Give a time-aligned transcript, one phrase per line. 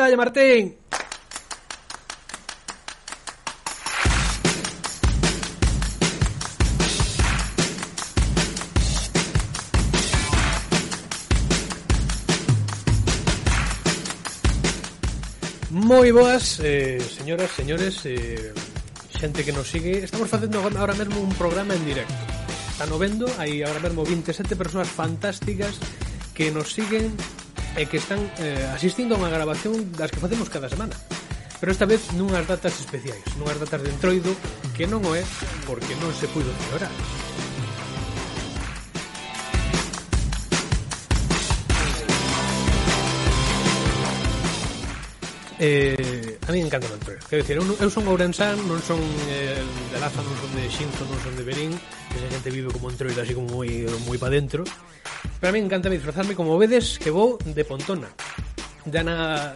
[0.00, 0.80] Dalle, Martín!
[15.68, 18.56] Moi boas, eh, señoras, señores, eh,
[19.20, 20.00] xente que nos sigue.
[20.00, 22.16] Estamos facendo agora mesmo un programa en directo.
[22.72, 25.76] Están vendo, hai agora mesmo 27 persoas fantásticas
[26.32, 27.12] que nos siguen
[27.78, 30.96] e que están eh, asistindo a unha grabación das que facemos cada semana
[31.60, 34.32] pero esta vez nunhas datas especiais, nunhas datas de entroido
[34.72, 35.20] que non o é
[35.68, 36.88] porque non se puido melhorar.
[45.60, 46.19] Eh,
[46.50, 48.98] a mí encanta Manchuria quero dicir, eu, eu son ourensán non son
[49.30, 49.54] eh,
[49.94, 51.70] de Laza, non son de Xinzo non son de Berín.
[52.10, 54.66] Esa xente vive como entroido así como moi, moi pa dentro.
[55.38, 58.10] Pero a mí encanta disfrazarme como vedes que vou de Pontona.
[58.82, 59.54] De Ana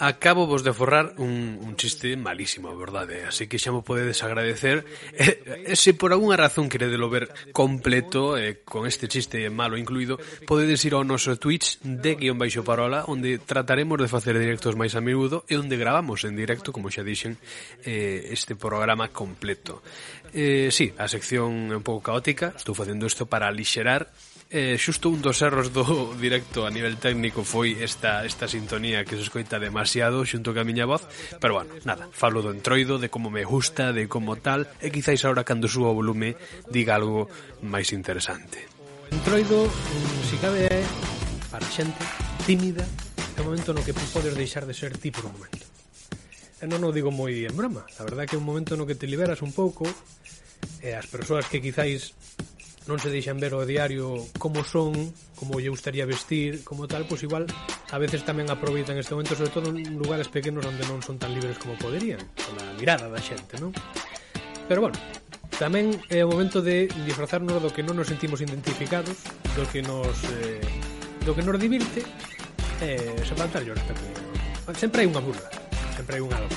[0.00, 3.28] acabo vos de forrar un, un chiste malísimo, verdade?
[3.28, 4.88] Así que xa mo podedes agradecer.
[5.12, 10.16] E, se por algunha razón queredelo ver completo, eh, con este chiste malo incluído,
[10.48, 14.96] podedes ir ao noso Twitch de guión baixo parola, onde trataremos de facer directos máis
[14.96, 17.36] a miúdo e onde gravamos en directo, como xa dixen,
[17.84, 19.84] eh, este programa completo.
[20.32, 24.08] Eh, sí, a sección é un pouco caótica, estou facendo isto para alixerar
[24.50, 29.14] Eh, xusto un dos erros do directo a nivel técnico foi esta, esta sintonía que
[29.14, 31.06] se escoita demasiado xunto que a miña voz.
[31.38, 35.22] Pero bueno, nada, falo do entroido de como me gusta, de como tal e quizáis
[35.22, 36.34] ahora cando suba o volume
[36.66, 37.30] diga algo
[37.62, 38.58] máis interesante.
[39.14, 40.82] Entroido, eh, se cabe é
[41.46, 42.02] para xente
[42.42, 45.62] tímida é o momento no que podes deixar de ser ti por un momento.
[46.58, 48.98] E non o digo moi en broma a verdad que é un momento no que
[48.98, 49.86] te liberas un pouco
[50.82, 52.18] e as persoas que quizáis
[52.88, 54.96] non se deixan ver o diario como son,
[55.36, 57.44] como lle gustaría vestir, como tal, pois igual
[57.92, 61.36] a veces tamén aproveitan este momento, sobre todo en lugares pequenos onde non son tan
[61.36, 63.74] libres como poderían, con a mirada da xente, non?
[64.64, 64.96] Pero bueno,
[65.60, 69.12] tamén é o momento de disfrazarnos do que non nos sentimos identificados,
[69.52, 70.64] do que nos eh,
[71.28, 72.00] do que nos divirte,
[72.80, 74.00] eh, se faltar yo respeto.
[74.72, 75.52] Sempre hai unha burla,
[75.92, 76.56] sempre hai un algo,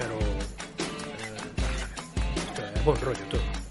[0.00, 1.36] pero eh,
[2.40, 3.61] isto é bon rollo todo.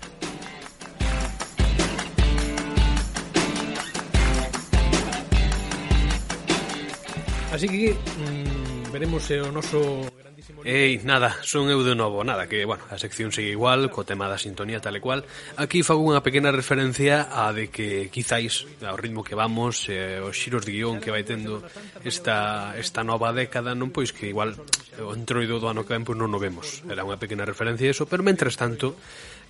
[7.52, 10.64] Así que mmm, veremos o noso grandísimo...
[10.64, 14.32] Ei, nada, son eu de novo, nada, que, bueno, a sección sigue igual, co tema
[14.32, 15.28] da sintonía tal e cual.
[15.60, 20.32] Aquí fago unha pequena referencia a de que quizáis ao ritmo que vamos, eh, os
[20.32, 21.60] xiros de guión que vai tendo
[22.08, 24.56] esta, esta nova década, non pois que igual
[25.04, 26.88] o entroido do ano que ven pois non o vemos.
[26.88, 28.96] Era unha pequena referencia a eso, pero mentres tanto,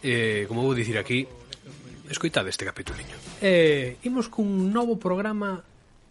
[0.01, 1.29] eh, como vou dicir aquí,
[2.09, 3.13] escoitade este capituliño.
[3.45, 5.61] Eh, imos cun novo programa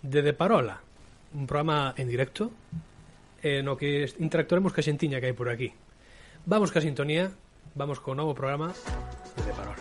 [0.06, 0.78] de De Parola,
[1.34, 2.50] un programa en directo
[3.42, 5.72] eh, no que interactuaremos ca xentiña que hai por aquí.
[6.44, 7.32] Vamos ca sintonía,
[7.72, 8.68] vamos co novo programa
[9.40, 9.80] de Parola.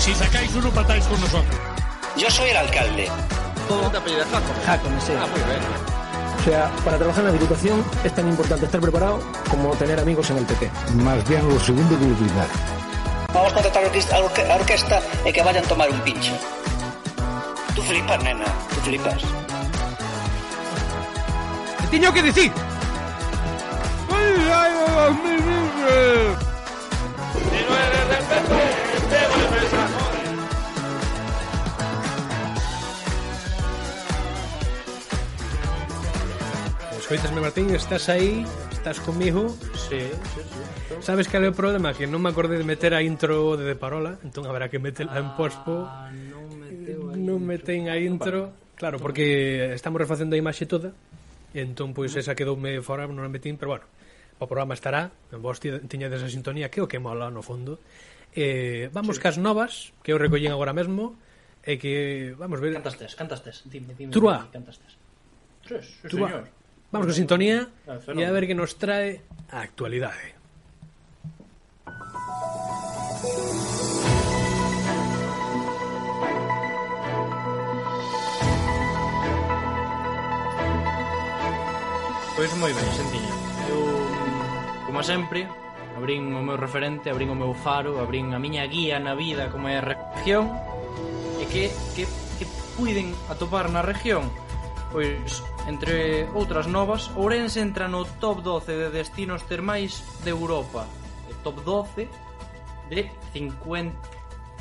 [0.00, 1.56] Si sacáis uno, patáis con nosotros.
[2.16, 3.08] Yo soy el alcalde.
[3.68, 4.52] ¿Cómo te apellidas Jaco?
[4.64, 5.12] Jacome, sí.
[5.12, 5.60] Ah, muy bien.
[6.38, 9.20] O sea, para trabajar en la Diputación es tan importante estar preparado
[9.50, 10.70] como tener amigos en el PP.
[11.02, 12.75] Más bien lo segundo que olvidar.
[13.36, 16.32] vamos contratar a orque orquesta e que vayan tomar un pincho.
[17.76, 19.20] Tú flipas, nena, tú flipas.
[21.80, 22.52] Te tiño que dicir.
[36.98, 39.54] Escoitasme, pois Martín, estás aí, estás comigo
[39.88, 40.94] Sí, sí, sí.
[41.00, 41.94] Sabes cal é o problema?
[41.94, 45.22] Que non me acordei de meter a intro de, de Parola, entón haberá que meterla
[45.22, 45.86] en ah, pospo.
[45.86, 47.22] Ah, non meteu aí.
[47.22, 48.50] non meten a intro.
[48.74, 50.90] Claro, porque estamos refacendo a imaxe toda,
[51.54, 53.86] e entón pois esa quedoume fora, non a metín, pero bueno,
[54.42, 57.78] o programa estará, vos tiñades esa sintonía, que o que mola no fondo.
[58.34, 59.22] Eh, vamos sí.
[59.22, 61.14] cas novas, que eu recollín agora mesmo,
[61.62, 62.74] e que, vamos ver...
[62.74, 64.50] Cantastes, cantastes, dime, dime, Trua.
[64.50, 64.98] cantas tes.
[65.62, 66.50] Tres, sí, señor.
[66.92, 70.36] Vamos con sintonía ah, y a ver qué nos trae a actualidade.
[82.36, 83.32] Pois moi ben, xentiña.
[83.66, 83.82] Eu,
[84.86, 85.48] como sempre,
[85.96, 89.66] abrín o meu referente, abrín o meu faro, abrín a miña guía na vida como
[89.66, 90.54] é a región
[91.42, 92.06] e que, que,
[92.38, 92.46] que
[92.78, 94.30] puiden atopar na región
[94.90, 100.86] Pois, entre outras novas, Ourense entra no top 12 de destinos termais de Europa.
[101.28, 102.08] E top 12
[102.88, 103.92] de 50,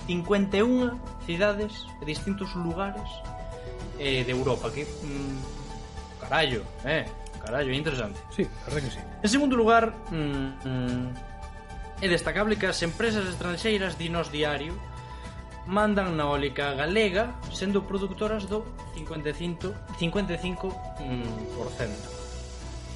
[0.08, 3.06] 51 cidades e distintos lugares
[4.00, 4.70] eh, de Europa.
[4.74, 7.06] Que, mm, carallo, eh,
[7.42, 8.20] carallo, é interesante.
[8.34, 9.00] Sí, verdad que sí.
[9.22, 11.08] En segundo lugar, mm, mm,
[12.02, 14.74] é destacable que as empresas estranxeiras dinos diario
[15.66, 20.70] mandan na eólica galega sendo produtoras do 55, 55%
[21.02, 21.46] mm,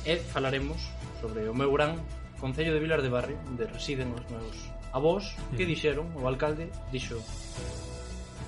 [0.05, 0.77] e falaremos
[1.17, 1.97] sobre o meu gran
[2.39, 4.55] Concello de Vilar de Barrio onde residen os meus
[4.93, 7.17] avós que dixeron, o alcalde dixo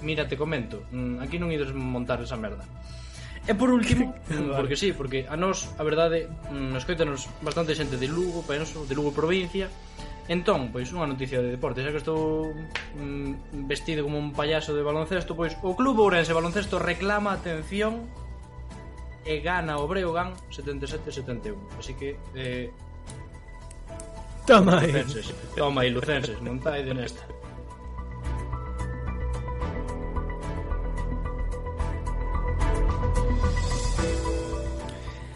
[0.02, 2.66] mira, te comento mm, aquí non ides montar esa merda.
[3.42, 4.14] E por último,
[4.58, 8.86] porque sí, porque a nós, a verdade, mm, nos coitanos bastante xente de Lugo, penso,
[8.86, 9.66] de Lugo provincia,
[10.32, 12.56] Entón, pois unha noticia de deporte, xa que estou
[12.96, 18.08] mm, vestido como un payaso de baloncesto, pois o Club Ourense Baloncesto reclama atención
[19.28, 21.76] e gana o Breogán 77-71.
[21.76, 22.72] Así que eh
[24.48, 24.96] Toma aí.
[24.96, 27.28] Lucenses, toma aí Lucenses, montaide nesta.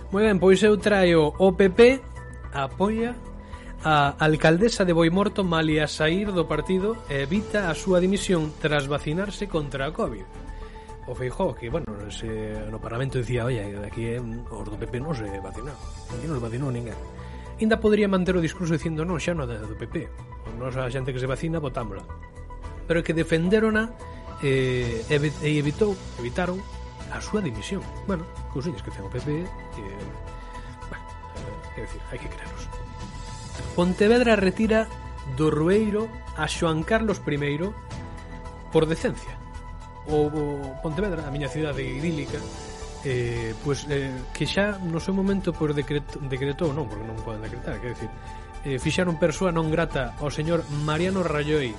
[0.07, 1.99] Moi ben, pois eu traio o PP
[2.55, 3.24] apoia
[3.87, 9.45] A alcaldesa de Boimorto malia saír do partido e evita a súa dimisión tras vacinarse
[9.45, 10.25] contra a Covid.
[11.05, 12.25] O Feijó, que, bueno, se,
[12.73, 15.77] no Parlamento dicía, oye, aquí é, os do PP non se vacinou.
[16.09, 16.97] Aquí non se vacinou ninguén.
[17.61, 20.09] Inda podría manter o discurso dicindo, non, xa non é do PP.
[20.57, 22.01] Non a xente que se vacina, votámola.
[22.89, 23.93] Pero que defenderona
[24.41, 26.57] eh, e evitou, evitaron
[27.13, 27.85] a súa dimisión.
[28.09, 29.29] Bueno, cousiñas que ten o PP
[29.77, 29.85] que...
[30.89, 31.05] Bueno,
[31.37, 32.74] eh, é dicir, hai que creeros.
[33.75, 34.87] Pontevedra retira
[35.35, 36.07] do Rueiro
[36.37, 37.59] a Xoan Carlos I
[38.71, 39.35] por decencia.
[40.07, 40.43] O, o
[40.83, 42.37] Pontevedra, a miña cidade idílica,
[43.03, 47.41] eh, pois, eh, que xa no seu momento por decreto, decretou, non, porque non poden
[47.41, 48.11] decretar, quer dicir,
[48.65, 51.73] eh, fixaron persoa non grata ao señor Mariano Rajoy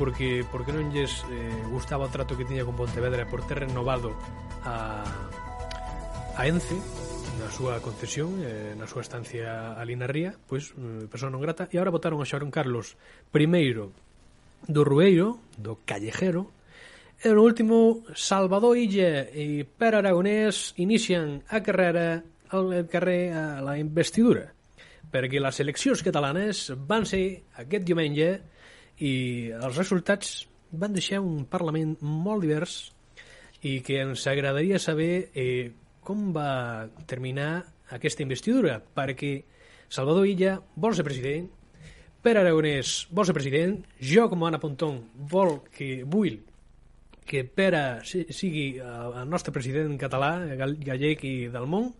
[0.00, 4.12] porque porque non lles eh, gustaba o trato que tiña con Pontevedra por ter renovado
[4.64, 5.04] a
[6.36, 6.76] a Ence
[7.46, 11.70] na súa concesión eh, na súa estancia ali na ría pois eh, persoa non grata
[11.70, 12.98] e agora votaron a Xaron Carlos
[13.30, 13.94] primeiro
[14.66, 16.50] do Rueiro do Callejero
[17.22, 23.78] e no último Salvador Illa e Per Aragonés inician a carrera al carrer a la
[23.78, 24.50] investidura
[25.06, 28.42] perquè les eleccions catalanes van ser aquest diumenge
[28.98, 32.90] i els resultats van deixar un Parlament molt divers
[33.62, 37.64] i que ens agradaria saber eh, com va terminar
[37.94, 39.34] aquesta investidura, perquè
[39.88, 41.50] Salvador Illa vol ser president,
[42.26, 44.96] Pere Aragonès vol ser president, jo com a Anna Pontón
[45.30, 46.40] vol que vull
[47.26, 48.82] que Pere si- sigui eh,
[49.22, 51.92] el nostre president català, gal- gallec i del món,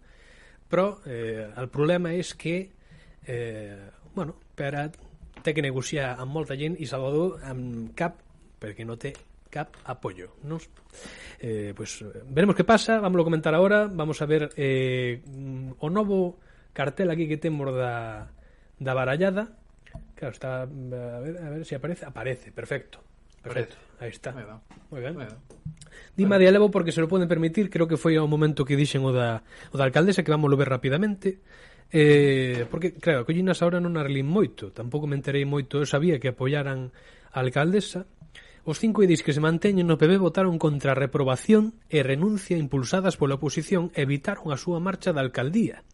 [0.70, 2.56] però eh, el problema és que
[3.26, 3.76] eh,
[4.14, 4.88] bueno, Pere
[5.46, 8.18] té que negociar amb molta gent i Salvador amb cap,
[8.58, 9.12] perquè no té
[9.56, 10.36] Cap Apoyo.
[10.44, 10.58] ¿no?
[11.40, 15.24] Eh, pues veremos que pasa, vamos a comentar ahora, vamos a ver eh,
[15.80, 16.36] o novo
[16.76, 18.28] cartel aquí que temos da,
[18.78, 19.56] da barallada.
[20.14, 23.00] Claro, está, a ver, a ver se si aparece, aparece, perfecto.
[23.40, 23.76] Perfecto.
[23.98, 24.36] Aí está.
[24.92, 25.16] Moi ben.
[26.12, 29.08] Dima de elevo porque se lo poden permitir, creo que foi ao momento que dixen
[29.08, 29.40] o da,
[29.72, 31.40] o da alcaldesa que vamos ver rapidamente.
[31.88, 36.34] Eh, porque, claro, collinas ahora non arlín moito Tampouco me enterei moito Eu sabía que
[36.34, 36.90] apoyaran
[37.30, 38.10] a alcaldesa
[38.66, 43.14] Os cinco edis que se manteñen no PB votaron contra a reprobación e renuncia impulsadas
[43.14, 45.86] pola oposición e evitaron a súa marcha da alcaldía.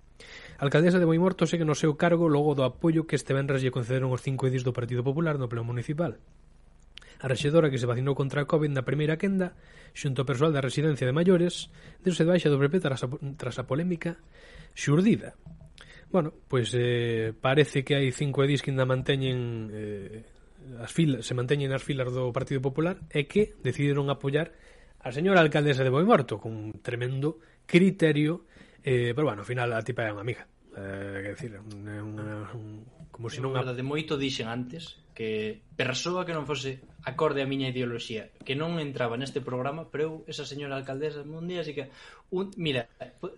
[0.56, 3.76] A alcaldesa de Boimorto segue no seu cargo logo do apoio que este venres lle
[3.76, 6.16] concederon os cinco edis do Partido Popular no pleno municipal.
[7.20, 9.52] A rexedora que se vacinou contra a COVID na primeira quenda,
[9.92, 11.68] xunto ao persoal da residencia de maiores,
[12.00, 14.16] deuse de baixa do PP tras a, tras a polémica
[14.72, 15.36] xurdida.
[16.08, 20.24] Bueno, pois eh, parece que hai cinco edis que ainda manteñen eh,
[20.80, 24.52] as filas, se manteñen as filas do Partido Popular é que decidiron apoiar
[25.02, 28.46] a señora alcaldesa de Boimorto con un tremendo criterio
[28.84, 30.51] eh, pero bueno, ao final a tipa é unha amiga.
[30.76, 31.60] Eh, decir, é
[32.00, 33.52] unha, un, como se non...
[33.52, 38.80] Verdade, moito dixen antes que persoa que non fose acorde a miña ideoloxía, que non
[38.80, 41.92] entraba neste programa, pero eu, esa señora alcaldesa, un día así que...
[42.32, 42.88] Un, mira,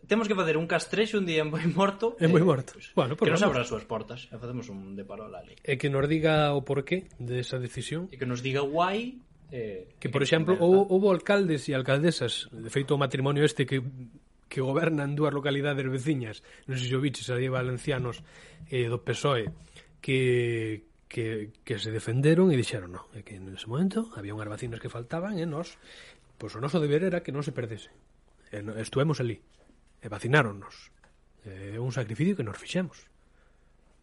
[0.06, 2.14] temos que facer un castrexo un día en Boi Morto.
[2.22, 2.78] En Boi eh, Morto.
[2.78, 5.58] Eh, pues, bueno, que nos abra as súas portas e facemos un de parola ali.
[5.66, 8.06] E que nos diga o porqué de esa decisión.
[8.14, 9.18] E que nos diga guai
[9.54, 13.78] Eh, que, por exemplo, houbo alcaldes e alcaldesas, de feito o matrimonio este que
[14.48, 18.22] que gobernan dúas localidades veciñas, non sei se o biches ali valencianos
[18.70, 19.50] eh, do PSOE,
[20.04, 24.82] que, que, que se defenderon e dixeron no, que en ese momento había unhas vacinas
[24.82, 25.80] que faltaban e nos,
[26.36, 27.90] pois o noso deber era que non se perdese.
[28.52, 29.40] E, no, estuvemos ali
[30.04, 30.92] e vacináronnos.
[31.44, 33.08] É un sacrificio que nos fixemos.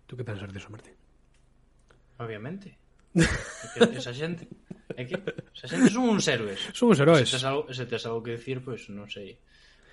[0.06, 0.98] Tú que pensas disso, Martín?
[2.18, 2.78] Obviamente.
[3.78, 4.48] É que esa xente
[4.96, 5.16] é que
[5.56, 6.60] esa xente son uns héroes.
[6.74, 7.28] Son uns heróis.
[7.28, 9.38] Se tes algo, se tes algo que decir, pois pues, non sei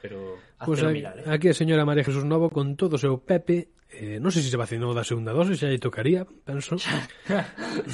[0.00, 1.24] pero pois pues aquí, mirar, eh?
[1.26, 4.50] aquí a señora María Jesús Novo con todo o seu Pepe Eh, non sei se
[4.52, 6.76] se vacinou da segunda dose, xa lle tocaría, penso.
[6.76, 7.08] xa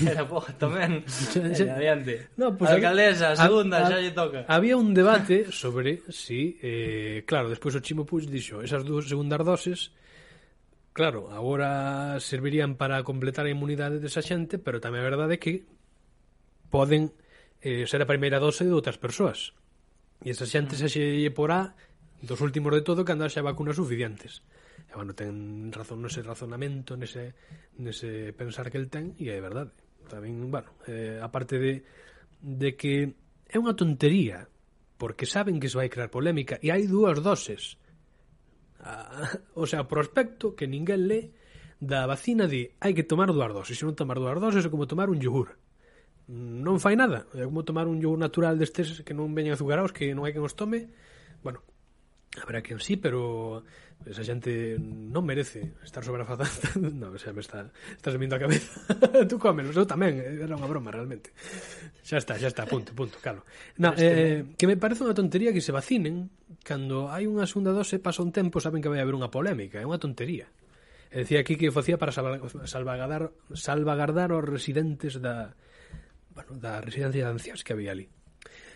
[0.02, 1.06] era pouco tamén.
[1.06, 1.78] Xa, xa...
[1.78, 2.34] Adiante.
[2.34, 4.42] No, pues, Alcaldesa, segunda, a, a, xa lle toca.
[4.50, 9.46] Había un debate sobre si, eh, claro, despois o Chimo Puig dixo, esas dúas segundas
[9.46, 9.94] doses
[10.94, 15.66] Claro, agora servirían para completar a inmunidade desa xente, pero tamén a verdade é que
[16.70, 17.10] poden
[17.66, 19.58] eh, ser a primeira dose de outras persoas.
[20.22, 20.78] E esa xente mm.
[20.78, 21.74] xa xe lle porá
[22.26, 24.42] dos últimos de todo que andarse a vacunas suficientes.
[24.88, 27.36] E bueno, ten razón nese razonamento nese,
[27.78, 29.72] nese pensar que el ten e é verdade.
[30.08, 31.84] Tamén, bueno, eh, aparte de,
[32.40, 33.14] de que
[33.48, 34.48] é unha tontería
[34.96, 37.76] porque saben que se vai crear polémica e hai dúas doses.
[38.80, 41.32] Ah, o sea, prospecto que ninguén lee
[41.80, 44.88] da vacina de hai que tomar dúas doses, se non tomar dúas doses é como
[44.88, 45.56] tomar un yogur
[46.28, 50.16] non fai nada, é como tomar un yogur natural destes que non veñen azucarados que
[50.16, 50.88] non hai que os tome.
[51.44, 51.60] Bueno,
[52.42, 53.62] habrá que sí, pero
[54.04, 56.76] esa xente non merece estar sobre a faz.
[57.00, 58.84] Non, xa me está, está sumindo a cabeza.
[59.30, 61.32] Tú cómelo, eu tamén, eh, era unha broma realmente.
[62.04, 63.46] Xa está, xa está, punto, punto, calo
[63.80, 66.28] na, eh, que me parece unha tontería que se vacinen
[66.66, 69.86] cando hai unha segunda dose pasa un tempo, saben que vai haber unha polémica é
[69.88, 70.50] unha tontería.
[71.14, 75.54] E decía aquí que facía para salvagardar, salvagardar os residentes da,
[76.34, 78.10] bueno, da residencia de ancians que había ali.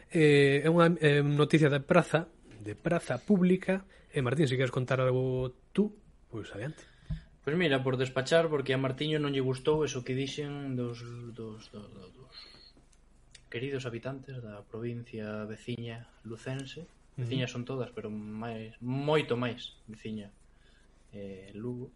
[0.09, 2.33] Eh, é unha eh, noticia da praza
[2.69, 3.89] de Praza Pública.
[4.13, 5.97] E Martín, se queres contar algo tú,
[6.29, 6.85] pois adiante.
[7.41, 11.01] Pois mira, por despachar, porque a Martiño non lle gustou eso que dixen dos,
[11.33, 12.35] dos, dos, dos, dos
[13.49, 16.85] queridos habitantes da provincia veciña lucense.
[17.17, 20.29] Veciña son todas, pero máis moito máis veciña
[21.17, 21.89] eh, Lugo.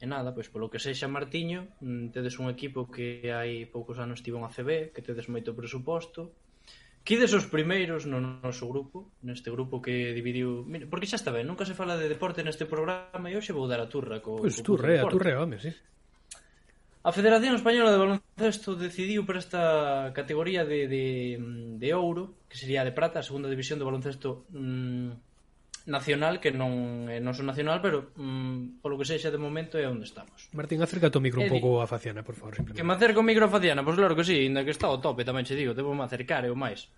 [0.00, 4.24] E nada, pois polo que sexa Martiño, mm, tedes un equipo que hai poucos anos
[4.24, 6.32] tivo unha CB, que tedes moito presuposto,
[7.00, 10.62] Quides os primeiros no noso grupo, neste grupo que dividiu...
[10.68, 13.64] Mira, porque xa está ben, nunca se fala de deporte neste programa e hoxe vou
[13.64, 14.36] dar a turra co...
[14.36, 15.72] Pois pues turre, a turre, home, sí.
[17.00, 21.06] A Federación Española de Baloncesto decidiu para esta categoría de, de,
[21.80, 25.29] de ouro, que sería de prata, a segunda división do baloncesto mm,
[25.86, 29.86] nacional que non eh, é noso nacional, pero mm, polo que sexa de momento é
[29.88, 30.48] onde estamos.
[30.52, 32.80] Martín, acércate o micro un pouco a Faciana, por favor, simplemente.
[32.80, 34.90] Que me acerco o micro a Faciana, pois pues claro que sí, ainda que está
[34.90, 36.90] ao tope, tamén che digo, debo me acercar e o máis.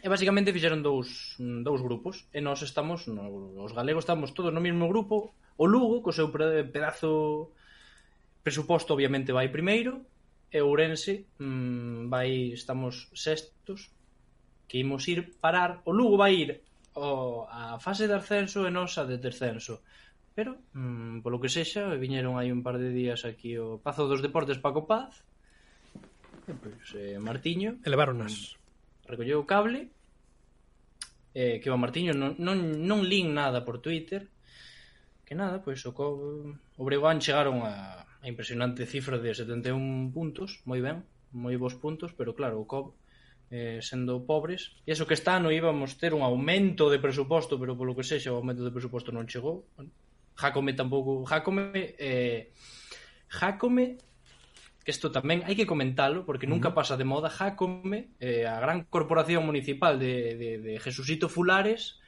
[0.00, 4.52] E basicamente fixeron dous, mm, dous grupos E nós estamos, no, os galegos estamos todos
[4.52, 7.52] no mesmo grupo O Lugo, co seu pedazo
[8.40, 10.08] presuposto obviamente vai primeiro
[10.48, 13.92] E Ourense mmm, vai, estamos sextos
[14.64, 19.04] Que imos ir parar O Lugo vai ir o, a fase de ascenso e nosa
[19.04, 19.82] a de descenso.
[20.34, 24.22] Pero, mm, polo que sexa, viñeron hai un par de días aquí o Pazo dos
[24.22, 25.22] Deportes Paco Paz,
[26.46, 27.78] e, pois, eh, Martiño...
[27.86, 28.56] Elevaronas.
[28.56, 29.90] Mm, recolleu o cable,
[31.34, 34.30] eh, que o Martiño non, non, non lin nada por Twitter,
[35.26, 36.06] que nada, pois o, co,
[36.58, 42.10] o Breogán chegaron a, a impresionante cifra de 71 puntos, moi ben, moi bons puntos,
[42.14, 42.98] pero claro, o COB
[43.50, 44.78] eh, sendo pobres.
[44.86, 48.30] E eso que está ano íbamos ter un aumento de presuposto, pero polo que sexa
[48.30, 49.66] o aumento de presuposto non chegou.
[49.74, 49.90] Bueno,
[50.38, 51.26] Jacome tampouco...
[51.26, 51.94] Jacome...
[51.98, 52.54] Eh,
[53.30, 53.98] Jacome
[54.80, 58.88] que isto tamén hai que comentalo porque nunca pasa de moda Jacome eh, a gran
[58.88, 62.00] corporación municipal de, de, de Jesucito Fulares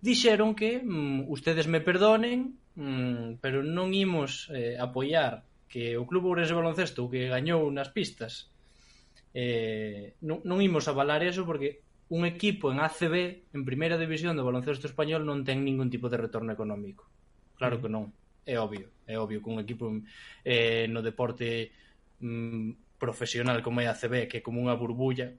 [0.00, 6.32] dixeron que mm, ustedes me perdonen mm, pero non imos eh, apoiar que o Club
[6.32, 8.48] Ourense Baloncesto que gañou nas pistas
[9.34, 14.46] eh, non, non imos avalar eso porque un equipo en ACB, en primeira división do
[14.46, 17.04] baloncesto español, non ten ningún tipo de retorno económico.
[17.60, 17.80] Claro mm.
[17.84, 18.04] que non,
[18.48, 18.88] é obvio.
[19.04, 19.92] É obvio que un equipo
[20.44, 21.68] eh, no deporte
[22.24, 25.36] mm, profesional como é a ACB, que é como unha burbulla,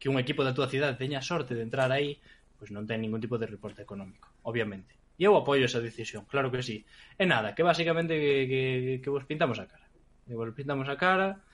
[0.00, 2.16] que un equipo da túa cidade teña sorte de entrar aí,
[2.56, 4.96] pois non ten ningún tipo de reporte económico, obviamente.
[5.20, 6.88] E eu apoio esa decisión, claro que sí.
[7.20, 8.60] E nada, que basicamente que, que,
[9.04, 9.84] que vos pintamos a cara.
[10.24, 11.44] Que vos pintamos a cara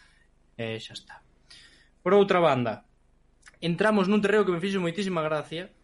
[0.54, 1.25] e xa está.
[2.06, 2.86] Por outra banda,
[3.58, 5.74] entramos nun terreo que me fixo moitísima gracia,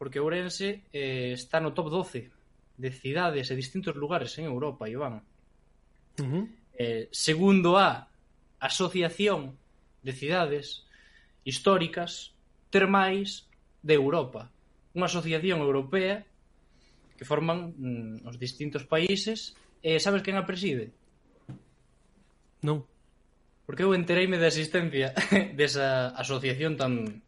[0.00, 2.32] porque Ourense eh, está no top 12
[2.80, 5.20] de cidades e distintos lugares en Europa, Iván.
[6.16, 6.44] Uh -huh.
[6.72, 8.08] eh, segundo a
[8.56, 9.60] Asociación
[10.00, 10.88] de Cidades
[11.44, 12.32] Históricas
[12.72, 13.44] Termais
[13.84, 14.48] de Europa.
[14.96, 16.24] Unha asociación europea
[17.20, 19.52] que forman mm, os distintos países.
[19.84, 20.96] Eh, sabes quen a preside?
[22.64, 22.88] Non.
[23.68, 25.12] Porque eu entereime da existencia
[25.52, 27.20] desa asociación tan...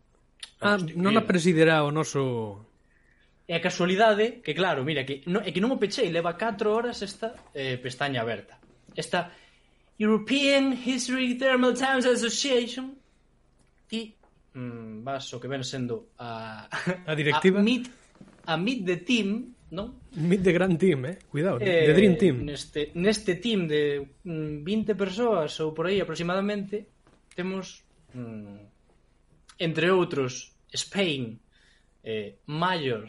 [0.64, 2.64] Ah, non a presidirá o noso...
[3.44, 6.64] É a casualidade que, claro, mira, que no, é que non o pechei, leva 4
[6.72, 8.56] horas esta eh, pestaña aberta.
[8.96, 9.28] Esta
[10.00, 12.96] European History Thermal Times Association
[13.84, 14.16] ti
[14.56, 16.64] mm, vas o que ven sendo a,
[17.04, 17.84] a directiva a mid,
[18.48, 20.02] a mid the team non?
[20.18, 21.16] Meet the Grand Team, eh?
[21.30, 22.44] Cuidado, eh, the Dream Team.
[22.44, 26.90] Neste, neste team de mm, 20 persoas ou por aí aproximadamente
[27.34, 28.66] temos mm,
[29.62, 31.38] entre outros Spain,
[32.02, 33.06] eh, Mayor,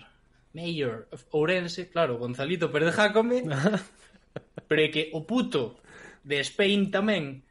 [0.53, 3.41] Mayor of Ourense, claro, Gonzalito Pérez Jacome,
[4.69, 5.81] pero que o puto
[6.21, 7.41] de Spain tamén,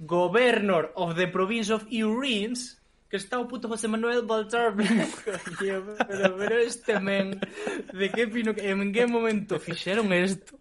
[0.00, 2.80] Governor of the Province of Urins,
[3.14, 7.38] que está o puto José Manuel Baltar pero, pero este men
[7.94, 10.58] de que pino en que momento fixeron isto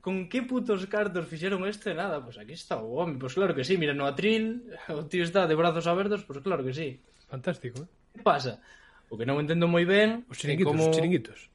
[0.00, 3.36] con que putos cartos fixeron isto e nada, pois pues aquí está o home, pois
[3.36, 6.48] pues claro que sí, mira no atril, o tío está de brazos abertos, pois pues
[6.48, 6.96] claro que sí.
[7.28, 8.16] Fantástico, eh?
[8.16, 8.64] Que pasa?
[9.12, 10.88] O que non entendo moi ben, os chiringuitos, como...
[10.88, 11.52] os chiringuitos.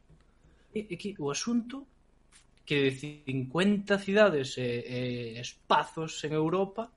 [0.77, 1.89] E, e que o asunto
[2.69, 5.01] que de 50 cidades e, e
[5.41, 6.93] espazos en Europa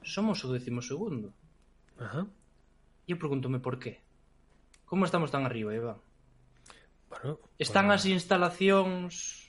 [0.00, 1.36] somos o décimo segundo.
[2.00, 2.24] Ajá.
[3.06, 4.02] E eu pregúntome por qué.
[4.84, 5.94] Como estamos tan arriba, Eva?
[7.08, 7.98] Bueno, Están bueno.
[7.98, 9.46] as instalacións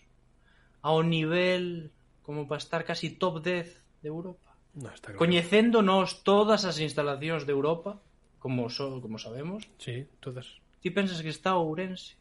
[0.85, 1.89] ao nivel
[2.21, 4.53] como para estar casi top 10 de Europa?
[4.77, 5.17] No, está claro.
[5.17, 7.97] Coñecéndonos todas as instalacións de Europa,
[8.37, 9.65] como so, como sabemos.
[9.81, 10.61] Sí, todas.
[10.85, 12.13] Ti pensas que está Ourense?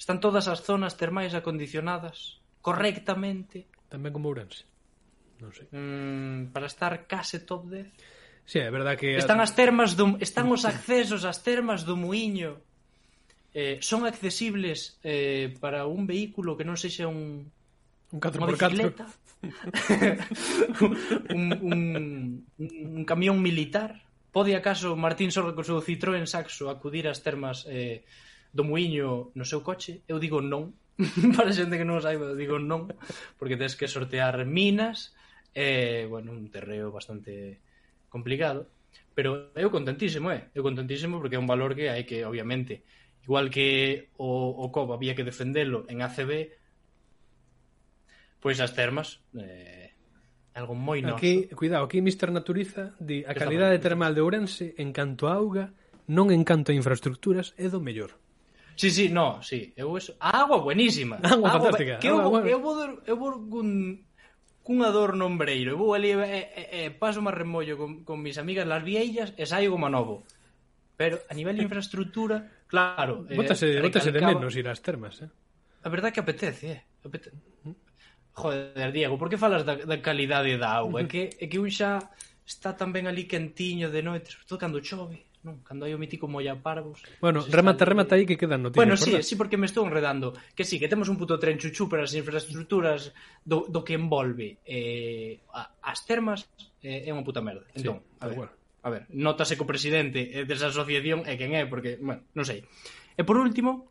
[0.00, 3.68] Están todas as zonas termais acondicionadas correctamente.
[3.92, 4.64] Tamén como Ourense.
[5.44, 5.68] Non sei.
[5.68, 7.92] Mm, para estar case top 10.
[8.50, 12.58] Sí, é verdad que están as termas do están os accesos ás termas do Muiño.
[13.54, 17.46] Eh, son accesibles eh, para un vehículo que non sexa un
[18.10, 18.90] un 4x4
[21.30, 21.80] un, un,
[22.90, 24.02] un camión militar?
[24.34, 28.02] Pode acaso Martín Sordo co seu Citroën Saxo acudir ás termas eh,
[28.50, 30.02] do Muiño no seu coche?
[30.10, 30.74] Eu digo non.
[31.38, 32.90] Para xente que non saiba digo non
[33.38, 35.14] porque tens que sortear minas
[35.54, 37.62] e eh, bueno, un terreo bastante
[38.10, 38.68] complicado,
[39.14, 42.84] pero eu contentísimo, é, eu contentísimo porque é un valor que hai que, obviamente,
[43.24, 46.50] igual que o, o COP había que defendelo en ACB,
[48.42, 49.94] pois as termas eh,
[50.58, 51.22] algo moi noso.
[51.22, 52.34] Aquí, cuidado, aquí Mr.
[52.34, 55.72] Naturiza di a calidade termal de Ourense en canto a auga,
[56.10, 58.18] non en canto a infraestructuras, é do mellor.
[58.80, 59.76] Sí, sí, no, sí.
[59.76, 60.16] Eu eso...
[60.16, 61.20] A agua buenísima.
[61.22, 62.00] Agua, agua fantástica.
[62.00, 62.48] Que agua, eu, agua.
[62.48, 64.00] eu, vou, eu vou, eu vou un,
[64.62, 65.74] cunha dor no ombreiro.
[65.74, 69.32] Eu vou ali e, e, e paso máis remollo con, con mis amigas las viellas
[69.36, 70.22] e saio como novo.
[71.00, 73.24] Pero a nivel de infraestructura, claro...
[73.28, 75.30] Eh, bótase, eh, bótase de menos ir ás termas, eh?
[75.80, 76.80] A verdade que apetece, eh?
[77.04, 77.32] Apete...
[78.36, 81.02] Joder, Diego, por que falas da, da calidade da auga?
[81.02, 81.98] É que, é que un xa
[82.46, 85.64] está tan ben ali quentiño de noite, sobre todo cando chove non?
[85.64, 87.00] Cando hai o mítico molla parvos.
[87.24, 87.90] Bueno, remata, sale...
[87.96, 88.84] remata aí que quedan noticias.
[88.84, 90.36] Bueno, sí, sí, porque me estou enredando.
[90.52, 94.60] Que sí, que temos un puto tren chuchú para as infraestructuras do, do que envolve
[94.68, 95.40] eh,
[95.80, 96.44] as termas
[96.84, 97.64] eh, é unha puta merda.
[97.72, 98.52] Entón, sí, a ver, bueno.
[98.84, 102.60] a ver, notase co presidente eh, desa asociación é quen é, porque, bueno, non sei.
[103.16, 103.88] E por último,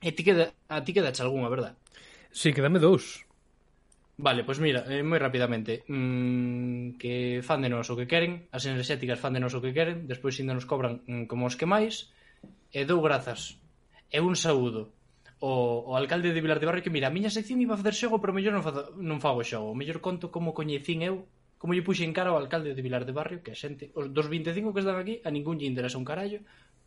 [0.00, 1.76] e ti queda, a ti quedache algunha, verdad?
[2.32, 3.25] Sí, quedame dous.
[4.16, 8.64] Vale, pois mira, eh, moi rapidamente mm, Que fan de nos o que queren As
[8.64, 11.68] enerxéticas fan de nos o que queren Despois ainda nos cobran mm, como os que
[11.68, 12.08] máis
[12.72, 13.60] E dou grazas
[14.08, 14.96] E un saúdo
[15.40, 17.92] o, o alcalde de Vilar de Barrio que mira, a miña sección iba a facer
[17.92, 19.76] xogo, pero mellor non, fazo, non fago xogo.
[19.76, 21.28] Mellor conto como coñecín eu,
[21.60, 24.32] como lle puxen cara ao alcalde de Vilar de Barrio, que a xente, os dos
[24.32, 26.40] 25 que están aquí, a ningún lle interesa un carallo,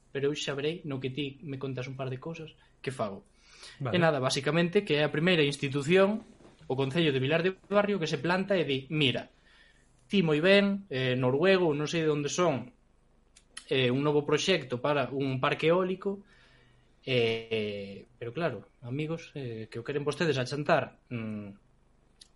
[0.09, 2.49] pero eu xa verei no que ti me contas un par de cousas
[2.81, 3.21] que fago.
[3.77, 3.93] Vale.
[3.93, 6.25] E nada, basicamente, que é a primeira institución
[6.69, 9.25] o Concello de Vilar de Barrio que se planta e di, mira,
[10.05, 12.69] ti moi ben, eh, noruego, non sei de onde son,
[13.73, 16.21] eh, un novo proxecto para un parque eólico,
[17.01, 21.49] eh, pero claro, amigos, eh, que o queren vostedes achantar mm,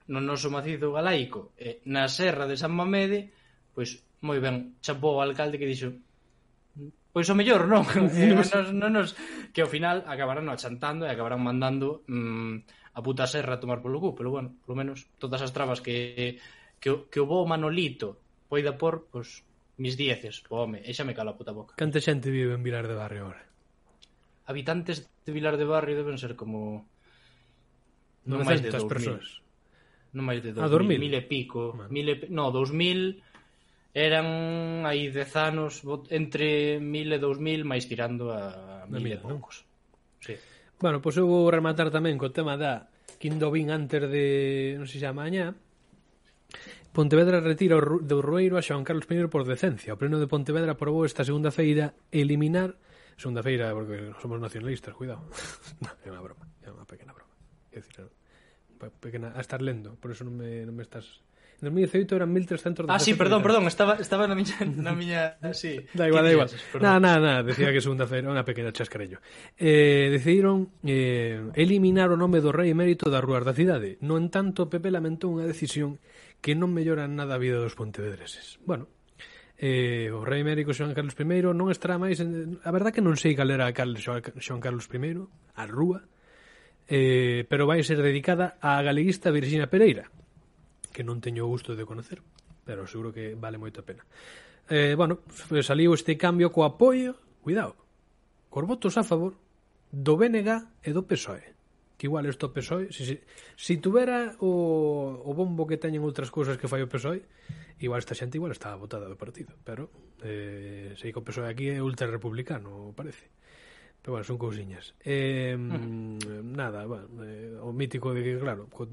[0.10, 3.30] no noso macizo galaico, eh, na serra de San Mamede,
[3.78, 5.94] pois moi ben, chapou o alcalde que dixo
[7.14, 7.86] pois o mellor non,
[8.18, 9.14] eh, nos, non nos,
[9.54, 13.98] que ao final acabarán achantando e acabarán mandando mm, a puta Serra a tomar polo
[13.98, 16.38] cu, pero bueno, polo menos todas as trabas que,
[16.78, 19.42] que, que o bo Manolito poida por, pois,
[19.82, 21.74] mis dieces, o home, e xa me cala a puta boca.
[21.74, 23.42] Canta xente vive en Vilar de Barrio ahora?
[24.46, 26.86] Habitantes de Vilar de Barrio deben ser como...
[28.30, 29.42] Non máis de 2.000 persoas.
[30.14, 31.02] Non máis de ah, 2.000, 2000.
[31.02, 31.74] mil e pico.
[31.74, 31.90] Man.
[31.90, 32.16] Mil e...
[32.30, 33.20] No, 2.000
[33.94, 34.28] eran
[34.86, 35.82] aí dez anos
[36.14, 39.66] entre 1.000 e 2.000 máis tirando a mil e poucos.
[40.22, 40.38] Sí.
[40.84, 45.08] Bueno, pois eu vou rematar tamén co tema da Quindobín antes de, non sei se
[45.08, 46.92] amaña mañá.
[46.92, 49.96] Pontevedra retira do Rueiro a Xoan Carlos I por decencia.
[49.96, 52.76] O Pleno de Pontevedra aprobou esta segunda feira eliminar
[53.16, 55.24] segunda feira porque somos nacionalistas, cuidado.
[55.80, 57.32] no, é unha broma, é unha pequena broma.
[57.72, 58.12] É dicir,
[59.00, 61.24] pequena, a estar lendo, por eso non me, non me estás
[61.64, 64.56] 2018 eran 1300 Ah, sí, perdón, perdón, estaba, estaba na miña...
[64.76, 65.80] Na miña sí.
[65.94, 66.50] da igual, da igual.
[66.80, 69.24] Nada, nada, nada, decía que segunda feira unha pequena chascarello.
[69.56, 73.98] Eh, decidiron eh, eliminar o nome do rei emérito das rúas da cidade.
[74.04, 75.98] No entanto, Pepe lamentou unha decisión
[76.44, 78.60] que non mellora nada a vida dos pontevedreses.
[78.68, 78.92] Bueno,
[79.58, 81.24] eh, o rei emérito Xoan Carlos I
[81.56, 82.60] non estará máis en...
[82.68, 85.24] a verdad que non sei cal era Xoan Carlos I
[85.56, 86.04] a rúa
[86.92, 90.12] eh, pero vai ser dedicada á galeguista Virxina Pereira
[90.94, 92.22] que non teño o gusto de conocer,
[92.64, 94.06] pero seguro que vale moito a pena.
[94.70, 95.20] Eh, bueno,
[95.66, 97.76] saliu este cambio co apoio, cuidado,
[98.48, 99.36] cos votos a favor
[99.92, 100.50] do BNG
[100.86, 101.52] e do PSOE.
[101.98, 103.16] Que igual isto o PSOE, se, se,
[103.58, 107.28] se tuvera o, o bombo que teñen outras cousas que fai o PSOE,
[107.84, 109.92] igual esta xente igual está votada do partido, pero
[110.24, 113.28] eh, sei que o PSOE aquí é ultra republicano, parece.
[114.04, 114.96] Pero bueno, son cousiñas.
[115.04, 116.44] Eh, uh -huh.
[116.44, 118.88] nada, bueno, eh, o mítico de que, claro, co,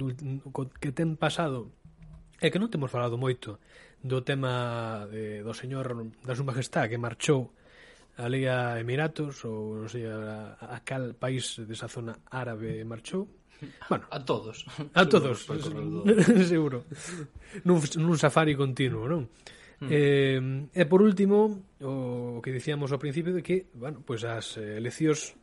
[0.55, 1.71] co que ten pasado
[2.41, 3.61] É que non temos falado moito
[4.01, 5.93] do tema de, do señor
[6.25, 7.53] da súa majestá que marchou
[8.17, 13.29] ali a Emiratos ou non sei a, a cal país desa zona árabe marchou.
[13.93, 14.65] Bueno, a todos.
[14.97, 15.45] a todos,
[16.49, 16.89] seguro
[17.69, 19.29] nun, nun safari continuo non?
[19.81, 19.89] Mm.
[19.93, 20.41] Eh,
[20.81, 25.37] e por último o que dicíamos ao principio de que bueno, pois as eleccións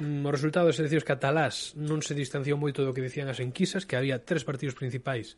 [0.00, 3.84] mm, o resultado das eleccións catalás non se distanciou moito do que dicían as enquisas
[3.84, 5.36] que había tres partidos principais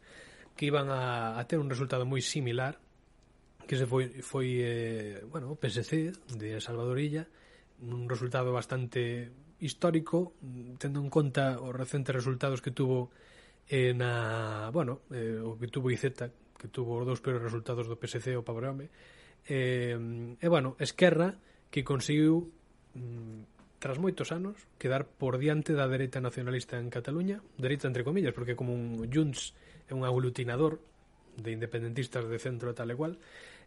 [0.56, 2.78] que iban a, a ter un resultado moi similar
[3.66, 7.26] que se foi, foi eh, bueno, o PSC de Salvadorilla
[7.82, 10.34] un resultado bastante histórico
[10.78, 13.10] tendo en conta os recentes resultados que tuvo
[13.68, 16.28] eh, na, bueno, eh, o que tuvo IZ
[16.60, 18.92] que tuvo os dous peores resultados do PSC o Pabrome
[19.48, 19.96] eh,
[20.38, 21.36] e bueno, Esquerra
[21.72, 22.52] que conseguiu
[22.94, 28.36] mm, tras moitos anos quedar por diante da dereita nacionalista en Cataluña dereita entre comillas,
[28.36, 29.56] porque como un Junts
[29.88, 30.80] é un aglutinador
[31.36, 33.18] de independentistas de centro e tal e cual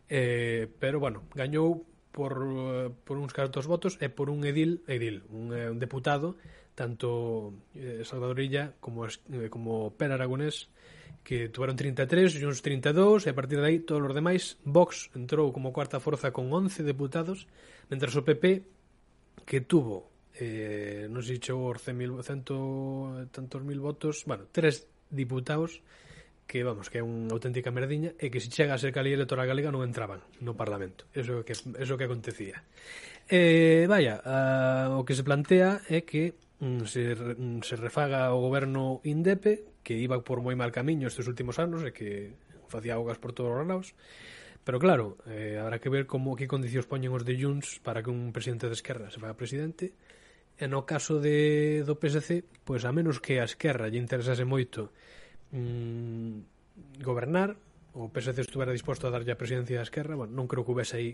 [0.08, 1.84] eh, pero bueno, gañou
[2.16, 6.40] por, eh, por uns cartos votos e por un edil, edil un, eh, un deputado
[6.78, 10.70] tanto eh, Salvadorilla como, eh, como Per Aragonés
[11.28, 15.12] que tuveron 33, e uns 32 e a partir de aí todos os demais Vox
[15.12, 17.52] entrou como cuarta forza con 11 deputados
[17.92, 18.64] mentras o PP
[19.44, 20.08] que tuvo
[20.40, 25.84] eh, non sei chegou aos 100.000 tantos mil votos bueno, tres diputados
[26.48, 29.46] que vamos, que é unha auténtica merdiña e que se chega a ser cali electoral
[29.46, 31.06] galega non entraban no Parlamento.
[31.12, 32.64] Eso que eso que acontecía.
[33.28, 38.40] Eh, vaya, uh, o que se plantea é que um, se, um, se refaga o
[38.40, 42.32] goberno INDEPE que iba por moi mal camiño estes últimos anos e que
[42.72, 43.92] facía augas por todos os lados.
[44.64, 48.12] Pero claro, eh, habrá que ver como que condicións poñen os de Junts para que
[48.12, 49.96] un presidente de esquerda se faga presidente.
[50.58, 54.44] E no caso de, do PSC, pois pues, a menos que a esquerra lle interesase
[54.44, 54.92] moito
[55.52, 57.56] mm, gobernar.
[57.98, 61.02] O PSC estuvera disposto a darlle a presidencia da Esquerra bueno, non creo que houvese
[61.02, 61.12] aí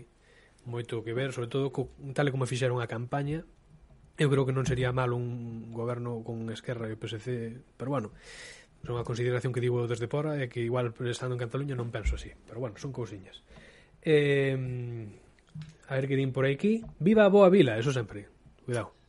[0.68, 3.48] moito que ver sobre todo co, tal como fixeron a campaña.
[4.20, 8.12] Eu creo que non sería mal un goberno con Esquerra e o PSC pero bueno
[8.84, 12.20] é unha consideración que digo desde fora é que igual estando en Cataluña non penso
[12.20, 13.40] así pero bueno, son cousiñas.
[14.04, 14.52] Eh,
[15.88, 16.84] a ver que din por aquí.
[17.00, 18.28] Viva a boa vila, eso sempre.
[18.68, 19.03] Cuidado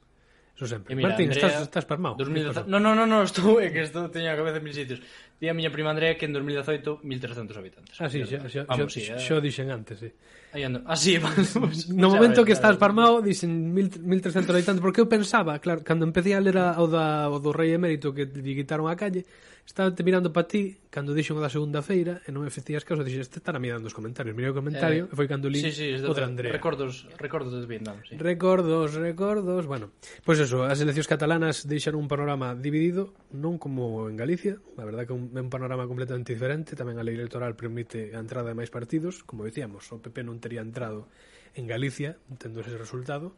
[0.56, 0.96] Eso sempre.
[0.96, 2.16] Mira, Martín, Andrea, estás, estás pasmado.
[2.16, 2.64] 2018...
[2.72, 5.04] No, no, no, no, estou, é que estou teño a cabeza en mil sitios.
[5.36, 7.94] Di a miña prima Andrea que en 2018 1300 habitantes.
[8.00, 10.10] Ah, sí, xa, xa, vamos, xa, xa, dixen antes, sí.
[10.56, 10.80] Aí ando.
[10.88, 11.92] Ah, sí, vamos.
[11.92, 16.40] No momento que estás parmado, dixen 1300 habitantes, porque eu pensaba, claro, cando empecé a
[16.40, 19.28] ler o, da, o do rei emérito que lle quitaron a calle,
[19.66, 22.86] Estaba te mirando para ti cando dixo unha da segunda feira e non me facías
[22.86, 24.38] caso, dixes, este estará mirando os comentarios.
[24.38, 26.54] Mirei o comentario eh, e foi cando li sí, sí, outra Andrea.
[26.54, 28.16] Recordos, recordos de Vietnam, sí.
[28.16, 29.66] Recordos, recordos...
[29.66, 29.92] Bueno,
[30.24, 34.86] pois pues eso, as eleccións catalanas deixaron un panorama dividido, non como en Galicia, a
[34.86, 38.54] verdad que é un, un panorama completamente diferente, tamén a lei electoral permite a entrada
[38.54, 41.10] de máis partidos, como dicíamos, o PP non tería entrado
[41.58, 43.36] en Galicia, tendo ese resultado,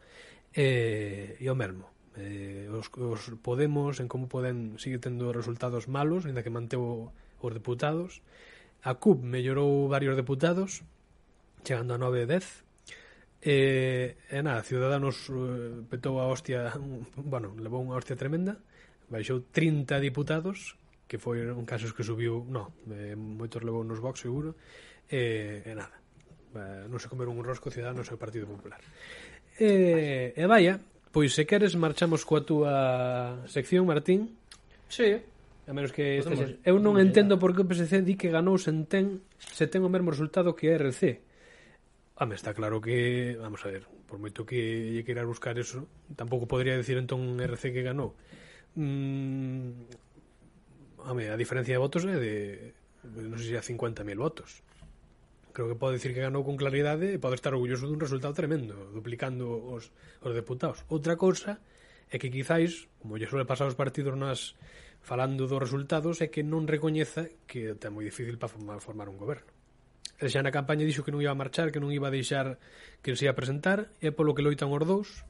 [0.53, 6.25] eh, e o mesmo eh, os, os Podemos en como poden seguir tendo resultados malos,
[6.25, 8.25] ainda que manteu os deputados.
[8.81, 10.81] A CUP mellorou varios deputados,
[11.61, 12.67] chegando a 9 e 10.
[13.37, 13.57] E,
[14.33, 16.73] e nada, Ciudadanos eh, petou a hostia,
[17.15, 18.57] bueno, levou unha hostia tremenda,
[19.13, 20.73] baixou 30 diputados,
[21.05, 24.57] que foi un casos que subiu, no, eh, moitos levou nos Vox seguro,
[25.05, 26.01] e, e nada,
[26.57, 28.81] eh, non se comeron un rosco Ciudadanos e o Partido Popular.
[29.61, 30.81] Eh, e, e vaya,
[31.17, 34.37] Pois se queres marchamos coa túa sección, Martín.
[34.85, 35.17] Sí.
[35.65, 36.61] A menos que Podemos.
[36.61, 39.89] Eu non entendo por que o PSC di que ganou sen ten, se ten o
[39.89, 41.01] mesmo resultado que a RC.
[42.21, 45.57] A ah, me está claro que, vamos a ver, por moito que lle queira buscar
[45.57, 48.13] eso, tampouco podría decir entón RC que ganou.
[48.77, 49.89] Mm,
[51.01, 52.77] a, me, a diferencia de votos é de,
[53.25, 54.61] non sei se a 50.000 votos
[55.57, 58.77] creo que pode dicir que ganou con claridade e pode estar orgulloso dun resultado tremendo,
[58.93, 59.89] duplicando os,
[60.21, 60.85] os deputados.
[60.85, 61.57] Outra cousa
[62.13, 64.53] é que quizáis, como lle suele pasar os partidos nas
[65.01, 69.17] falando dos resultados, é que non recoñeza que está moi difícil para formar, formar un
[69.17, 69.49] goberno.
[70.21, 72.61] El xa na campaña dixo que non iba a marchar, que non iba a deixar
[73.01, 75.25] que se ia a presentar, e polo que loitan os dous,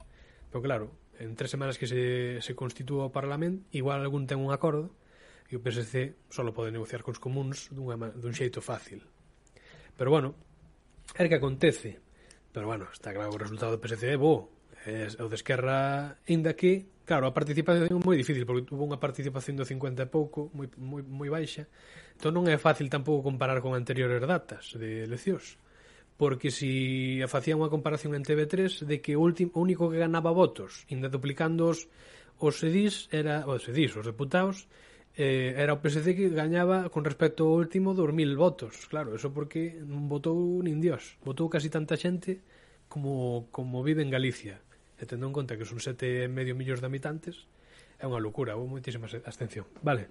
[0.52, 4.52] pero claro, en tres semanas que se, se constitúa o Parlamento, igual algún ten un
[4.52, 4.92] acordo,
[5.48, 9.08] e o PSC só pode negociar cos comuns dunha, dun xeito fácil.
[9.98, 10.38] Pero bueno,
[11.18, 11.98] é que acontece.
[12.54, 14.54] Pero bueno, está claro que o resultado do PSC é bo.
[14.86, 19.02] É, o de Esquerra, inda que, claro, a participación é moi difícil, porque tuvo unha
[19.02, 21.66] participación do 50 e pouco, moi, moi, moi baixa.
[22.14, 25.58] Entón non é fácil tampouco comparar con anteriores datas de eleccións.
[26.14, 30.30] Porque si facía unha comparación en TV3 de que o, último, o único que ganaba
[30.30, 31.90] votos, inda duplicando os,
[32.38, 34.70] os sedís, era, os sedís, os deputados,
[35.18, 38.86] eh, era o PSC que gañaba con respecto ao último 2000 votos.
[38.86, 41.18] Claro, eso porque non votou nin Dios.
[41.26, 42.38] Votou casi tanta xente
[42.86, 44.62] como, como vive en Galicia.
[44.94, 47.50] E tendo en conta que son sete e medio millóns de habitantes,
[47.98, 49.66] é unha locura, houve moitísima abstención.
[49.82, 50.06] Vale.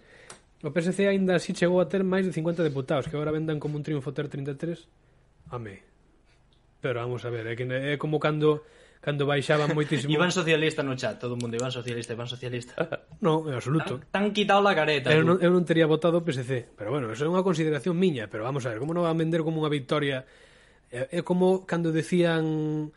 [0.60, 3.80] O PSC aínda así chegou a ter máis de 50 deputados, que agora vendan como
[3.80, 4.92] un triunfo ter 33.
[5.56, 5.88] ame
[6.84, 8.68] Pero vamos a ver, é, que é como cando
[9.00, 10.12] cando baixaban moitísimo.
[10.12, 12.74] Iván socialista no chat, todo o mundo Iván socialista, Iván socialista.
[13.26, 14.04] non, en absoluto.
[14.10, 15.14] Tan, tan quitado la careta.
[15.14, 18.44] Eu non, eu non teria votado PSC, pero bueno, eso é unha consideración miña, pero
[18.44, 20.26] vamos a ver, como non van vender como unha victoria
[20.88, 22.92] é como cando decían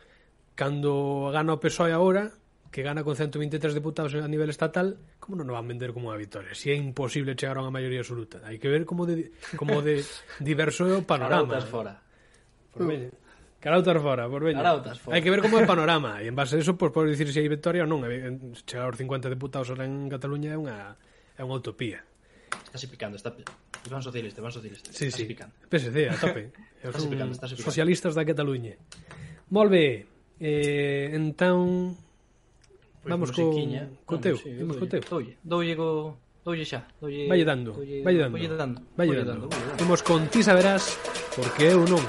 [0.55, 2.31] cando gana o PSOE agora
[2.71, 6.15] que gana con 123 deputados a nivel estatal, como non o van vender como unha
[6.15, 6.55] victoria?
[6.55, 8.39] Si é imposible chegar a unha maioría absoluta.
[8.47, 9.99] Hai que ver como de, como de
[10.39, 11.59] diverso é o panorama.
[11.67, 11.99] Fora.
[12.71, 13.11] Por uh.
[13.61, 14.57] Carautas fora, por veña.
[14.57, 15.13] Carautas fora.
[15.13, 16.17] Hai que ver como é o panorama.
[16.17, 18.01] E en base a eso, pois, pues, podes dicir se hai victoria ou non.
[18.65, 20.97] Chegar aos 50 deputados ahora en Cataluña é unha,
[21.37, 22.01] é unha utopía.
[22.65, 23.29] Estás picando, está...
[23.85, 24.89] Iván Socialista, Iván Socialista.
[24.89, 25.29] Sí, estás sí.
[25.29, 25.53] picando.
[25.69, 26.49] PSC, a tope.
[26.81, 27.69] estás picando, estás picando.
[27.69, 28.73] Socialistas da Cataluña.
[29.53, 30.09] Molve,
[30.41, 31.93] eh, entón...
[33.01, 33.49] Pues vamos co,
[34.05, 35.01] co teu, sí, vamos co teu.
[35.05, 36.17] Doulle, doulle co...
[36.41, 37.29] Doulle xa, doulle...
[37.29, 38.79] Valle dando, doulle, valle dando, valle dando.
[38.97, 39.45] Valle dando.
[39.77, 40.97] Vamos con ti saberás,
[41.37, 42.01] porque eu non.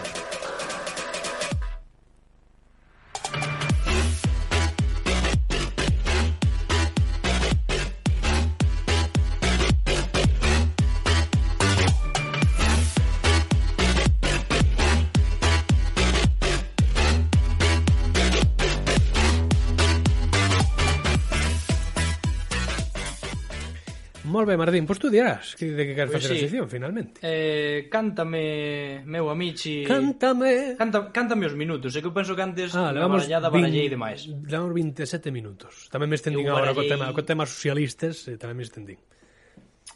[24.42, 26.42] moi ben, Martín, pois tú dirás que, de que queres pues facer sí.
[26.42, 27.22] a sección, finalmente.
[27.22, 29.87] Eh, cántame, meu amichi...
[29.87, 30.74] Cántame...
[30.74, 34.26] Canta, cántame os minutos, é que eu penso que antes ah, levamos barallada, barallei demais.
[34.26, 35.87] Levamos 27 minutos.
[35.94, 36.90] Tamén me estendín eu agora barallei...
[36.90, 38.98] co tema, co tema socialistas, eh, tamén me estendín.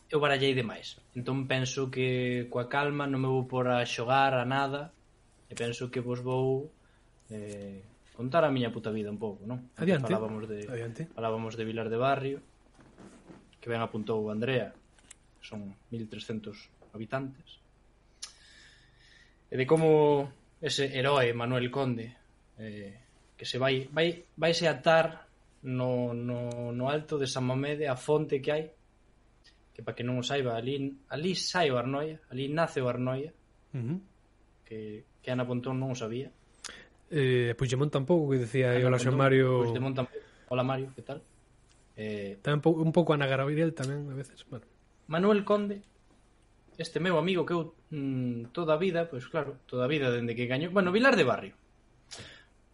[0.07, 1.03] Eu barallei demais.
[1.19, 4.95] Entón penso que coa calma non me vou por a xogar a nada
[5.51, 6.71] e penso que vos vou
[7.35, 7.83] eh,
[8.15, 9.75] contar a miña puta vida un pouco, non?
[9.75, 10.15] Adiante.
[10.15, 11.11] Falábamos de, Adiante.
[11.11, 12.39] falábamos de Vilar de Barrio
[13.67, 14.71] que ben apuntou Andrea,
[15.43, 16.55] son 1300
[16.95, 17.59] habitantes,
[19.51, 20.31] e de como
[20.63, 22.15] ese heroe Manuel Conde
[22.63, 22.95] eh,
[23.35, 25.27] que se vai, vai, vaise atar
[25.67, 28.65] no, no, no alto de San Mamede a fonte que hai
[29.75, 30.79] que para que non o saiba, ali,
[31.11, 33.35] ali sai o Arnoia, ali nace o Arnoia,
[33.75, 33.99] uh -huh.
[34.63, 36.31] que, que Ana Pontón non o sabía.
[37.11, 39.67] Eh, Puigdemont tampouco, que decía Ana Pontón, Mario...
[39.67, 40.23] Puigdemont tampouco.
[40.55, 41.19] Hola Mario, que tal?
[41.97, 44.45] Eh, Tamén un pouco Ana Gabriel tamén, a veces.
[44.47, 44.69] Bueno.
[45.09, 45.81] Manuel Conde,
[46.77, 50.13] este meu amigo que eu mm, toda a vida, pois pues claro, toda a vida
[50.13, 50.69] dende que gañou...
[50.71, 51.55] Bueno, Vilar de Barrio.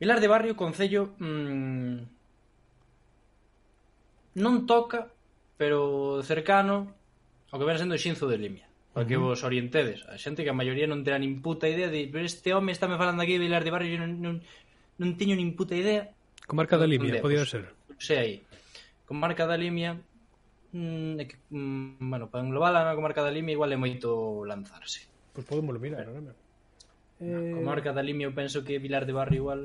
[0.02, 1.14] Vilar de Barrio, Concello...
[1.22, 2.22] mm,
[4.32, 5.12] non toca,
[5.60, 6.88] pero cercano
[7.52, 8.66] ao que ven sendo Xinzo de Limia.
[8.92, 10.04] Para que vos orientedes.
[10.08, 12.88] A xente que a maioría non terá nin puta idea de pero este home está
[12.88, 14.34] me falando aquí de Vilar de Barrio e non, non,
[15.00, 16.12] non teño nin puta idea.
[16.48, 17.72] Comarca de Limia, podía ser.
[17.88, 18.36] Non sei aí
[19.12, 20.00] comarca da Limia
[20.72, 25.04] mm, é que, mm, bueno, para englobarla na comarca da Limia igual é moito lanzarse.
[25.36, 26.34] Pois pues podemos mirar, non é?
[27.20, 27.52] Eh...
[27.52, 29.62] Comarca da Limia eu penso que Vilar de Barrio igual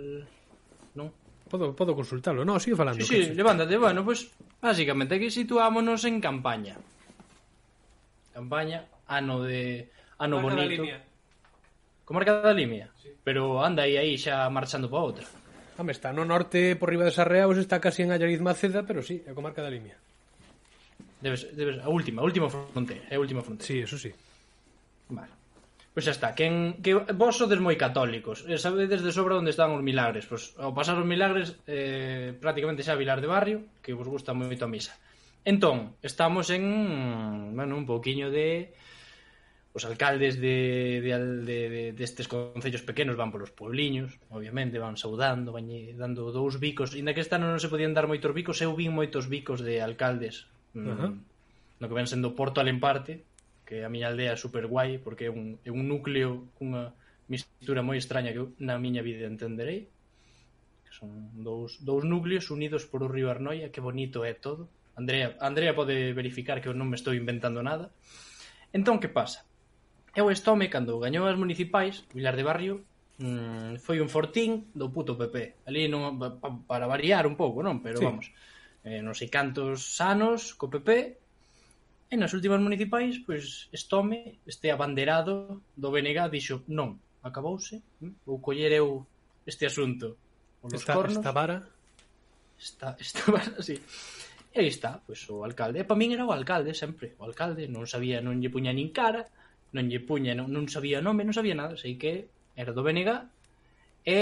[1.00, 1.16] non?
[1.48, 3.00] Podo, podo consultalo, non, sigue falando.
[3.00, 3.40] Sí, sí, sí.
[3.40, 6.76] levántate, bueno, pois pues, básicamente que situámonos en campaña.
[8.36, 9.88] Campaña, ano de
[10.20, 10.68] ano Comarca bonito.
[10.68, 10.98] Da Limia.
[12.04, 12.88] Comarca da Limia.
[13.24, 15.28] Pero anda aí aí xa marchando para outra.
[15.78, 19.22] Home, está no norte por riba de Sarreaos, está casi en Allariz Maceda, pero sí,
[19.22, 19.94] é a comarca da Limia.
[21.22, 23.62] Debes, debes, a última, a última fronte, eh, a última fronte.
[23.62, 24.10] Sí, eso sí.
[25.10, 25.38] Vale.
[25.94, 26.46] Pois pues xa está, que,
[26.82, 30.26] que vos sodes moi católicos, e sabedes de sobra onde están os milagres.
[30.26, 34.34] Pois, pues, ao pasar os milagres, eh, prácticamente xa Vilar de Barrio, que vos gusta
[34.34, 34.98] moito a misa.
[35.46, 38.74] Entón, estamos en, bueno, un pouquiño de
[39.78, 41.13] os alcaldes de, de,
[41.46, 46.98] de, de destes concellos pequenos van polos puebliños, obviamente, van saudando, van dando dous bicos.
[46.98, 50.50] Inda que esta non se podían dar moitos bicos, eu vin moitos bicos de alcaldes
[50.74, 51.12] mm, uh -huh.
[51.78, 53.22] no que ven sendo Porto Alemparte,
[53.62, 56.98] que a miña aldea é super guai, porque é un, é un núcleo cunha
[57.30, 59.94] mistura moi extraña que eu na miña vida entenderei.
[60.82, 64.66] Que son dous, dous núcleos unidos por o río Arnoia, que bonito é todo.
[64.98, 67.94] Andrea, Andrea pode verificar que eu non me estou inventando nada.
[68.74, 69.46] Entón, que pasa?
[70.17, 72.75] Eu estome, cando gañou as municipais, Vilar de Barrio,
[73.21, 75.69] mmm, foi un fortín do puto PP.
[75.69, 77.86] Ali non, pa, para variar un pouco, non?
[77.86, 78.06] Pero sí.
[78.10, 78.25] vamos,
[78.82, 80.89] eh, non sei cantos anos co PP,
[82.10, 88.41] e nas últimas municipais, pois, estome, este abanderado do BNG, dixo, non, acabouse, mm, vou
[88.41, 89.06] coller eu
[89.45, 90.17] este asunto.
[90.65, 91.62] Os esta, cornos, esta vara?
[92.58, 93.77] Esta, esta vara, sí.
[94.49, 95.77] E aí está, pois, o alcalde.
[95.77, 97.13] E para min era o alcalde, sempre.
[97.21, 99.30] O alcalde non sabía, non lle puña nin cara,
[99.75, 103.10] non lle puña, non, non sabía nome, non sabía nada, sei que era do BNG
[104.08, 104.17] e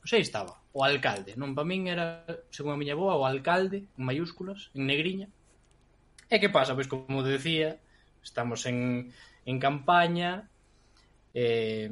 [0.00, 2.24] non sei estaba, o alcalde, non pa min era,
[2.54, 5.28] según a miña boa, o alcalde, en mayúsculas, en negriña.
[6.30, 6.78] E que pasa?
[6.78, 7.78] Pois como decía,
[8.22, 9.10] estamos en,
[9.44, 10.46] en campaña,
[11.34, 11.90] eh,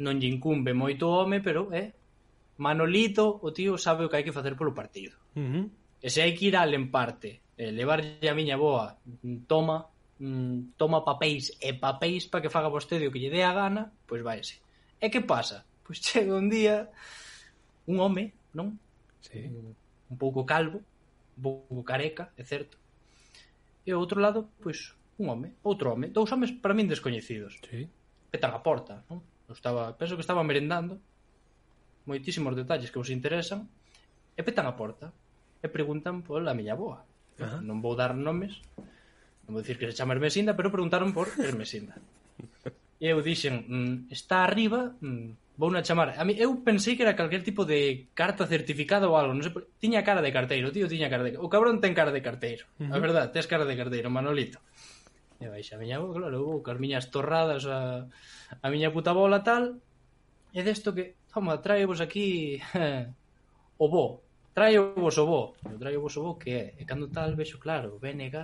[0.00, 1.92] non lle incumbe moito home, pero eh,
[2.58, 5.18] Manolito, o tío sabe o que hai que facer polo partido.
[5.34, 5.64] Uh -huh.
[5.98, 8.94] E se hai que ir al en parte, eh, levarlle a miña boa,
[9.50, 13.54] toma, mm, toma papéis e papéis para que faga vostede o que lle dé a
[13.54, 14.60] gana, pois váese.
[15.00, 15.66] E que pasa?
[15.82, 16.90] Pois chega un día
[17.86, 18.78] un home, non?
[19.20, 19.44] Sí.
[19.44, 20.80] Un, un pouco calvo,
[21.36, 22.78] un pouco careca, é certo.
[23.84, 27.60] E ao outro lado, pois, un home, outro home, dous homes para min descoñecidos.
[27.68, 27.88] Sí.
[28.32, 29.20] Petan a porta, non?
[29.44, 30.98] Eu estaba, penso que estaba merendando.
[32.08, 33.68] Moitísimos detalles que vos interesan
[34.36, 35.12] e petan a porta
[35.60, 37.04] e preguntan pola miña boa.
[37.40, 37.60] Ajá.
[37.60, 38.60] Non vou dar nomes,
[39.44, 42.00] non vou dicir que se chama Hermesinda, pero preguntaron por Hermesinda.
[42.96, 46.16] E eu dixen, mm, está arriba, mm, vou na chamar.
[46.16, 49.52] A mí, eu pensei que era calquer tipo de carta certificada ou algo, non sei,
[49.76, 51.36] tiña cara de carteiro, tío, tiña cara de...
[51.36, 52.96] O cabrón ten cara de carteiro, uh -huh.
[52.96, 54.58] a verdad, tes cara de carteiro, Manolito.
[55.36, 58.08] E vais a miña, claro, eu vou as miñas torradas a,
[58.64, 59.84] a miña puta bola tal,
[60.56, 62.56] e desto que, toma, traevos aquí
[63.84, 64.23] o bo,
[64.54, 67.10] trae o vos o bo, eu traio o vos o bo que é, e cando
[67.10, 68.38] tal vexo claro, BNG,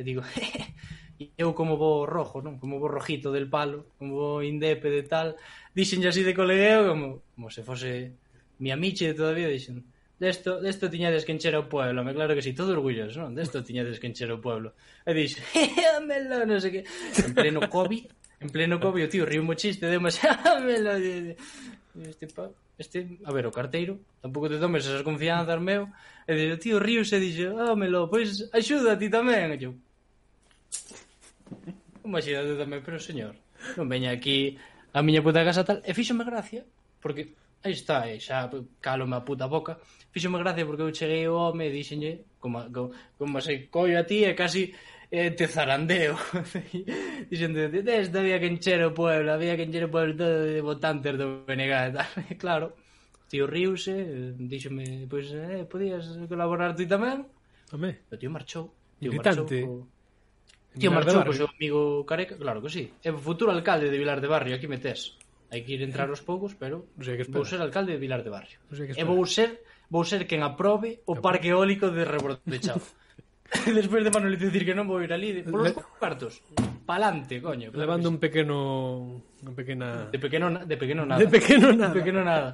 [0.00, 0.24] e digo,
[1.20, 2.56] e eu como bo rojo, non?
[2.56, 5.36] Como bo rojito del palo, como bo indepe de tal,
[5.76, 8.16] dixen así de colegueo, como, como se fose
[8.56, 9.84] mi amiche de todavía, dixen,
[10.16, 13.36] desto, desto tiñades que encher o pueblo, me claro que si, sí, todo orgulloso, non?
[13.36, 14.72] Desto tiñades que encher o pueblo.
[15.04, 15.44] E dixen,
[16.00, 18.04] amelo, non sei que, en pleno COVID,
[18.40, 22.48] en pleno COVID, o tío, río mo chiste, deu mas, amelo, este pa
[22.80, 25.92] este, a ver, o carteiro, tampouco te tomes esas confianzas, meu,
[26.24, 29.76] e dixo, tío, ríos se dixo, dámelo, pois, axuda a ti tamén, e eu,
[32.00, 33.36] imagínate tamén, pero señor,
[33.76, 34.56] non veña aquí
[34.96, 36.64] a miña puta casa tal, e fíxome gracia,
[37.04, 38.48] porque, aí está, e xa
[38.80, 39.76] calome a puta boca,
[40.08, 44.08] fíxome gracia porque eu cheguei ao home e dixenlle, como, como, como se collo a
[44.08, 44.72] ti, e casi,
[45.10, 46.16] eh, te zarandeo.
[47.30, 51.18] Dixendo, desta había que encher o pueblo, había que encher o pueblo todo de votantes
[51.18, 51.74] do BNG.
[52.42, 52.78] claro,
[53.26, 57.26] tío riuse, díxome, pois, pues, eh, podías colaborar ti tamén?
[57.74, 58.06] Home.
[58.10, 58.70] O tío marchou.
[58.98, 59.66] Tío Militante.
[59.66, 59.86] marchou.
[59.86, 60.00] Co...
[60.78, 62.84] Tío Vilar marchou co seu amigo Careca, claro que sí.
[63.02, 65.18] É o futuro alcalde de Vilar de Barrio, aquí metes.
[65.50, 67.42] Hai que ir entrar aos poucos, pero o sea, que espera.
[67.42, 68.62] vou ser alcalde de Vilar de Barrio.
[68.70, 69.02] O sea, que espera.
[69.02, 72.78] e vou ser vou ser quen aprobe o parque eólico de Rebordechao.
[73.74, 75.82] Despois de Manuel dicir que non vou ir ali, polos Le...
[75.98, 76.38] cuartos.
[76.86, 77.74] Palante, coño.
[77.74, 78.56] Claro Levando un pequeno
[79.42, 81.18] unha pequena De pequeno de pequeno nada.
[81.18, 81.90] De pequeno nada.
[81.90, 82.48] De pequeno nada.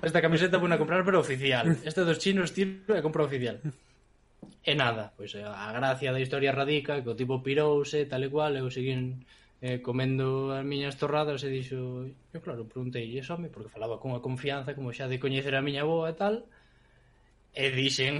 [0.00, 1.76] Esta camiseta vou a comprar pero oficial.
[1.84, 3.60] Esta dos chinos tiro e compra oficial.
[4.62, 8.56] E nada, pois a gracia da historia radica que o tipo pirouse tal e cual,
[8.56, 9.26] eu seguín
[9.60, 14.16] eh, comendo as miñas torradas e dixo, eu claro, preguntei e home, porque falaba con
[14.16, 16.46] a confianza como xa de coñecer a miña boa e tal
[17.52, 18.16] e dixen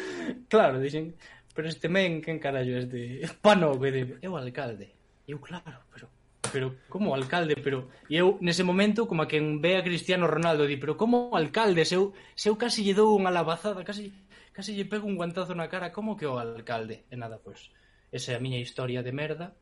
[0.52, 1.16] claro, dixen
[1.54, 4.92] pero este men, quen carallo es de Pano, que de, eu alcalde.
[5.26, 6.10] Eu claro, pero
[6.52, 10.68] pero como alcalde, pero e eu nese momento como a quen ve a Cristiano Ronaldo
[10.68, 14.12] di, pero como alcalde, se eu, se eu casi lle dou unha labazada, casi
[14.54, 17.02] casi lle pego un guantazo na cara, como que o alcalde?
[17.10, 17.74] E nada, pois,
[18.14, 19.58] esa é a miña historia de merda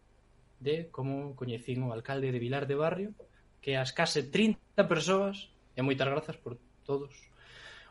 [0.61, 3.11] de como coñecín o alcalde de Vilar de Barrio,
[3.65, 7.09] que as case 30 persoas, e moitas grazas por todos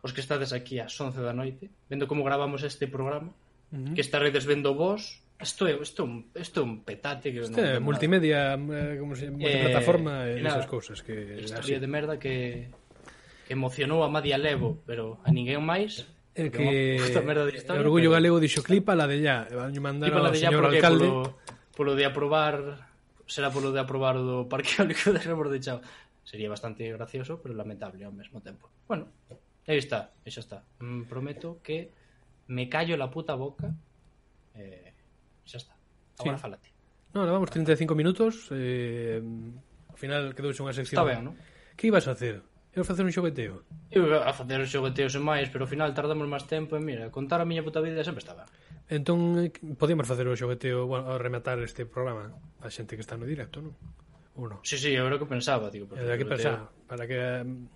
[0.06, 3.34] os que estades aquí ás 11 da noite, vendo como gravamos este programa,
[3.72, 3.94] que -huh.
[3.96, 7.66] que estaredes vendo vos Isto é, isto, un isto é un petate que isto non
[7.66, 11.82] é multimedia, eh, como se eh, multiplataforma eh, plataforma e esas cousas que historia así.
[11.82, 12.70] de merda que,
[13.50, 16.06] que emocionou a Madia Levo, pero a ninguén máis.
[16.38, 18.22] É que merda de historia, Orgullo pero...
[18.22, 21.34] Galego dixo clipa la de ya, vanlle mandar ao señor alcalde polo,
[21.74, 22.86] polo de aprobar
[23.26, 25.82] será polo de aprobar o do Parque Eólico de Rebor de Chao.
[26.22, 28.70] Sería bastante gracioso, pero lamentable ao mesmo tempo.
[28.86, 29.10] Bueno,
[29.66, 30.62] aí está, aí xa está.
[30.78, 31.90] Mm, prometo que
[32.52, 33.72] me callo la puta boca
[34.60, 34.92] eh,
[35.48, 35.74] xa está
[36.20, 36.44] agora sí.
[36.44, 36.70] falate
[37.14, 39.20] No, levamos 35 minutos eh,
[39.92, 41.36] Ao final quedouse unha sección Está ben, non?
[41.76, 42.40] Que ibas a facer?
[42.72, 46.24] Eu facer un xogueteo Eu a facer un xogueteo sen máis Pero ao final tardamos
[46.28, 48.48] máis tempo E mira, contar a miña puta vida sempre estaba
[48.88, 52.32] Entón, podíamos facer o xogueteo bueno, a rematar este programa
[52.64, 53.76] A xente que está no directo, non?
[54.40, 54.60] Ou non?
[54.64, 57.68] Sí, sí, era o que pensaba digo, Era que pensaba Para que um,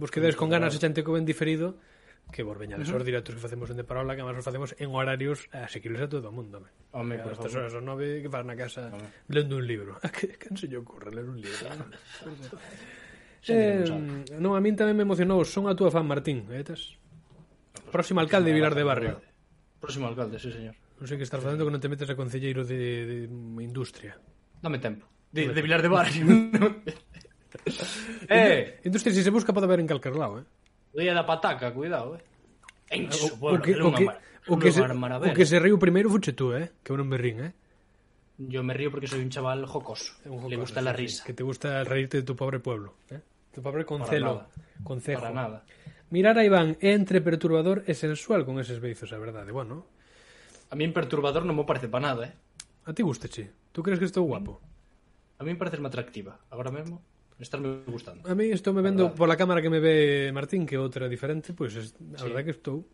[0.00, 1.76] vos quedes con ganas a xente que ven diferido
[2.30, 3.00] que vos veñades uh -huh.
[3.00, 6.08] os directos que facemos en De Parola que además os facemos en horarios asequibles a
[6.08, 6.68] todo o mundo me.
[6.92, 9.08] Home, a estas horas son nove que vas na casa Home.
[9.28, 9.96] lendo un libro.
[10.12, 11.68] Que, que se lle ocurre ler un libro?
[13.48, 13.80] Eh,
[14.36, 16.60] non, a min tamén me emocionou son a túa fan Martín ¿eh?
[16.60, 16.98] etas?
[17.88, 19.22] próximo alcalde de Vilar de Barrio.
[19.80, 20.74] próximo alcalde, sí señor.
[20.98, 23.16] Non sei que estás facendo que non te metes a concelleiro de, de
[23.62, 24.18] industria.
[24.60, 25.06] Dame tempo.
[25.32, 26.26] De, de Vilar de Barrio.
[28.28, 28.80] Eh.
[28.84, 30.44] industria, se se busca pode haber en calquer lado eh.
[30.92, 32.24] O día da pataca, cuidado, eh.
[32.90, 34.08] Encho, o, o que, o que,
[34.48, 36.72] o que, se, o que se riu primeiro fuche tú, eh?
[36.80, 37.52] Que eu non me rín, eh?
[38.38, 40.14] Yo me río porque soy un chaval jocoso.
[40.24, 41.24] Un jocoso Le gusta la risa.
[41.26, 42.94] Que te gusta reírte de tu pobre pueblo.
[43.10, 43.20] ¿eh?
[43.52, 44.46] Tu pobre concelo.
[44.84, 45.20] Concejo.
[45.20, 45.64] Para nada.
[46.08, 49.52] Mirar a Iván é entre perturbador e sensual con eses beizos, a verdade.
[49.52, 49.84] Bueno.
[50.70, 52.34] A mí en perturbador non me parece para nada, eh?
[52.88, 53.52] A ti gusta, che.
[53.76, 54.62] Tú crees que estou guapo?
[55.36, 56.40] A mí me parece atractiva.
[56.48, 57.04] Agora mesmo
[57.38, 58.26] estarme gustando.
[58.26, 61.74] A mí estou me vendo pola cámara que me ve Martín, que outra diferente, pois
[61.74, 62.24] pues, a sí.
[62.26, 62.84] verdade que estou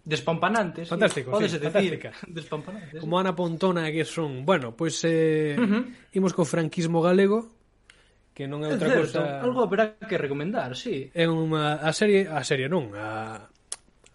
[0.00, 0.88] Despampanantes.
[0.88, 1.48] Fantástico, sí.
[1.48, 3.00] sí decir, despampanantes.
[3.00, 4.46] Como Ana Pontona que son.
[4.46, 5.84] Bueno, pois pues, eh, uh -huh.
[6.16, 7.52] imos co franquismo galego
[8.32, 9.44] que non é outra certo, cosa.
[9.44, 11.12] Algo haberá que recomendar, sí.
[11.12, 13.44] É unha a serie, a serie non, a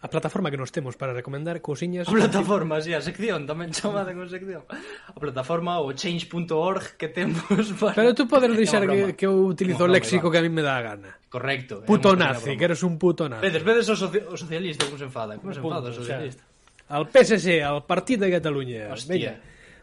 [0.05, 2.07] a plataforma que nos temos para recomendar cousiñas...
[2.07, 4.61] A plataforma, sí, a sección, tamén chamada con sección.
[4.69, 7.41] A plataforma o change.org que temos
[7.81, 7.97] para...
[7.97, 10.77] Pero tú podes deixar que, que eu utilizo o léxico que a mí me dá
[10.77, 11.11] a gana.
[11.25, 11.81] Correcto.
[11.89, 13.41] Puto nazi, que eres un puto nazi.
[13.49, 16.45] Vedes, vedes os, soci o socialistas como se enfada, como se enfada os socialistas.
[16.85, 18.93] Al PSC, al Partido de Cataluña.
[18.93, 19.09] Hostia.
[19.09, 19.33] Venga,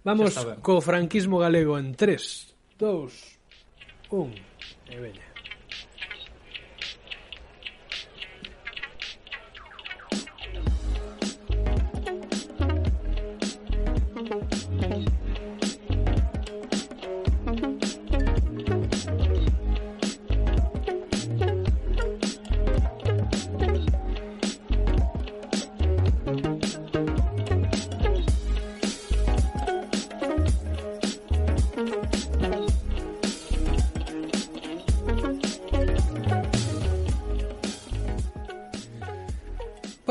[0.07, 3.11] vamos co franquismo galego en 3, 2,
[4.15, 4.31] 1.
[4.87, 5.32] E veña.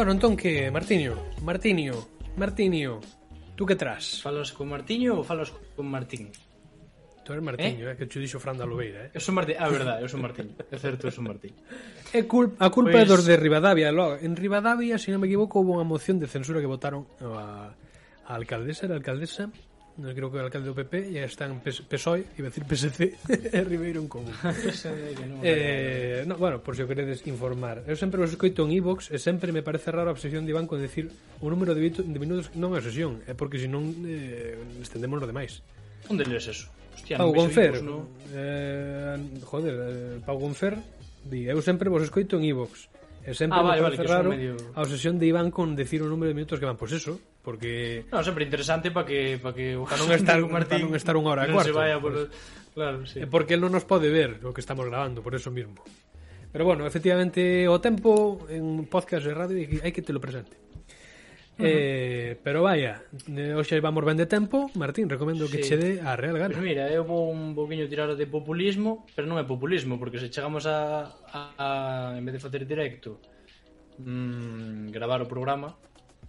[0.02, 0.72] Bueno, entonces, ¿qué?
[0.72, 3.02] Martinio, Martinio, Martinio,
[3.62, 4.20] Tú que trás?
[4.24, 6.34] Falas con Martiño ou falas con Martín?
[7.22, 7.94] Tú eres Martiño, eh?
[7.94, 7.96] eh?
[7.96, 9.14] que chu dixo Fran da Lobeira, eh?
[9.14, 10.58] Eu son Martiño, ah, verdade, eu son Martiño.
[10.58, 11.54] É certo, eu son Martiño.
[12.18, 13.06] É cul a culpa pues...
[13.06, 14.18] é pois- dos de Rivadavia, logo.
[14.18, 17.70] En Rivadavia, se si non me equivoco, houve unha moción de censura que votaron a,
[18.26, 19.54] a alcaldesa, era alcaldesa,
[20.00, 23.00] non creo que o alcalde do PP e está en PSOE, iba a decir PSC
[23.56, 24.32] e Ribeiro en común.
[25.44, 29.10] Eh, no, bueno, por se si o queredes informar eu sempre os escoito en iVox
[29.10, 31.10] e sempre me parece raro a obsesión de Iván con decir
[31.42, 35.66] o número de, de minutos non é obsesión é porque senón eh, estendemos lo demais.
[36.08, 36.70] Onde lees eso?
[36.94, 38.06] Hostia, Pau Gonfer no...
[38.32, 40.78] eh, joder, eh, Pau Gonfer
[41.26, 42.88] di, eu sempre vos escoito en iVox
[43.26, 44.54] e sempre ah, vale, me parece vale, raro medio...
[44.78, 47.18] a obsesión de Iván con decir o número de minutos que van, pois pues eso
[47.42, 50.94] porque no, sempre interesante para que para que o para non estar Martín, para non
[50.94, 51.74] estar unha hora e cuarto.
[51.74, 52.14] Se vaya por...
[52.14, 52.30] Pues,
[52.78, 53.26] claro, sí.
[53.26, 55.82] Porque el non nos pode ver o que estamos grabando, por eso mismo.
[56.54, 60.54] Pero bueno, efectivamente o tempo en podcast de radio hai que te lo presente.
[61.58, 61.68] Uh -huh.
[61.68, 65.52] Eh, pero vaya, eh, hoxe vamos ben de tempo Martín, recomendo sí.
[65.52, 69.04] que che dé a real gana pues Mira, eu vou un poquinho tirar de populismo
[69.14, 71.68] Pero non é populismo Porque se chegamos a, a, a
[72.18, 73.20] en vez de facer directo
[74.00, 75.76] mmm, Gravar o programa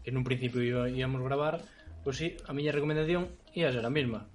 [0.02, 1.62] que nun principio íamos gravar,
[2.02, 4.26] pois si, a miña recomendación ia ser a mesma.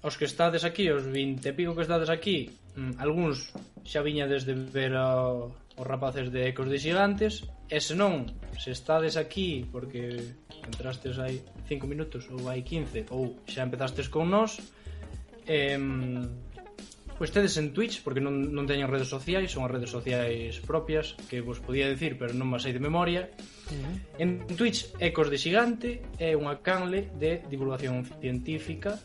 [0.00, 3.52] Os que estades aquí, os 20 e pico que estades aquí, mm, algúns
[3.84, 8.72] xa viña desde ver a, os rapaces de Ecos de Xigantes, e se non, se
[8.72, 14.56] estades aquí porque entrastes hai 5 minutos ou hai 15 ou xa empezastes con nós,
[15.44, 15.76] eh,
[17.20, 21.20] Pois tedes en Twitch, porque non, non teñen redes sociais, son as redes sociais propias
[21.28, 23.28] que vos podía decir, pero non me sei de memoria.
[23.76, 24.22] -huh.
[24.22, 28.98] En Twitch Ecos de Xigante é unha canle de divulgación científica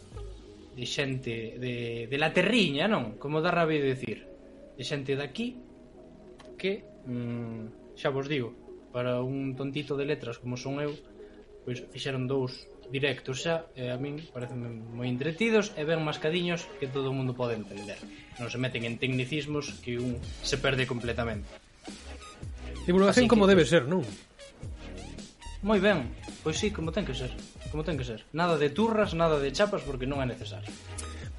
[0.76, 3.16] de xente de, de la terriña, non?
[3.16, 4.28] Como dá rabia decir.
[4.76, 5.56] De xente daqui
[6.60, 8.52] que, mm, xa vos digo,
[8.92, 10.92] para un tontito de letras como son eu,
[11.64, 14.62] pois fixeron dous directos xa, e a min parecen
[14.94, 17.98] moi entretidos e ben mascadiños que todo o mundo pode entender.
[18.38, 21.50] Non se meten en tecnicismos que un se perde completamente.
[22.86, 24.06] Divulgación Así que, como debe pois, ser, non?
[25.66, 26.14] moi ben,
[26.46, 27.34] pois sí, como ten que ser,
[27.74, 28.22] como ten que ser.
[28.38, 30.70] Nada de turras, nada de chapas, porque non é necesario.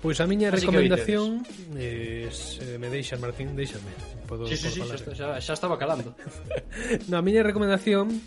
[0.02, 1.46] Pois a miña Así recomendación
[1.78, 3.94] é, se eh, me deixas Martín, déixame.
[4.26, 6.10] Podo, sí, sí, sí, xa, xa, xa estaba calando.
[7.08, 8.18] no, a miña recomendación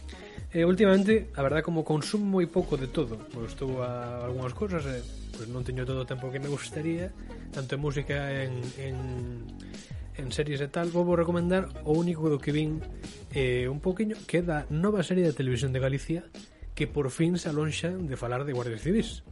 [0.56, 4.88] eh, últimamente, a verdade como consumo moi pouco de todo, pois estou a algunhas cousas
[4.88, 5.02] e eh,
[5.36, 7.12] pois non teño todo o tempo que me gustaría,
[7.52, 8.96] tanto en música en en
[10.20, 12.84] en series e tal, vou recomendar o único do que vin
[13.32, 16.28] eh, un poquinho, que é da nova serie de televisión de Galicia
[16.76, 19.24] que por fin se alonxa de falar de guardias civis.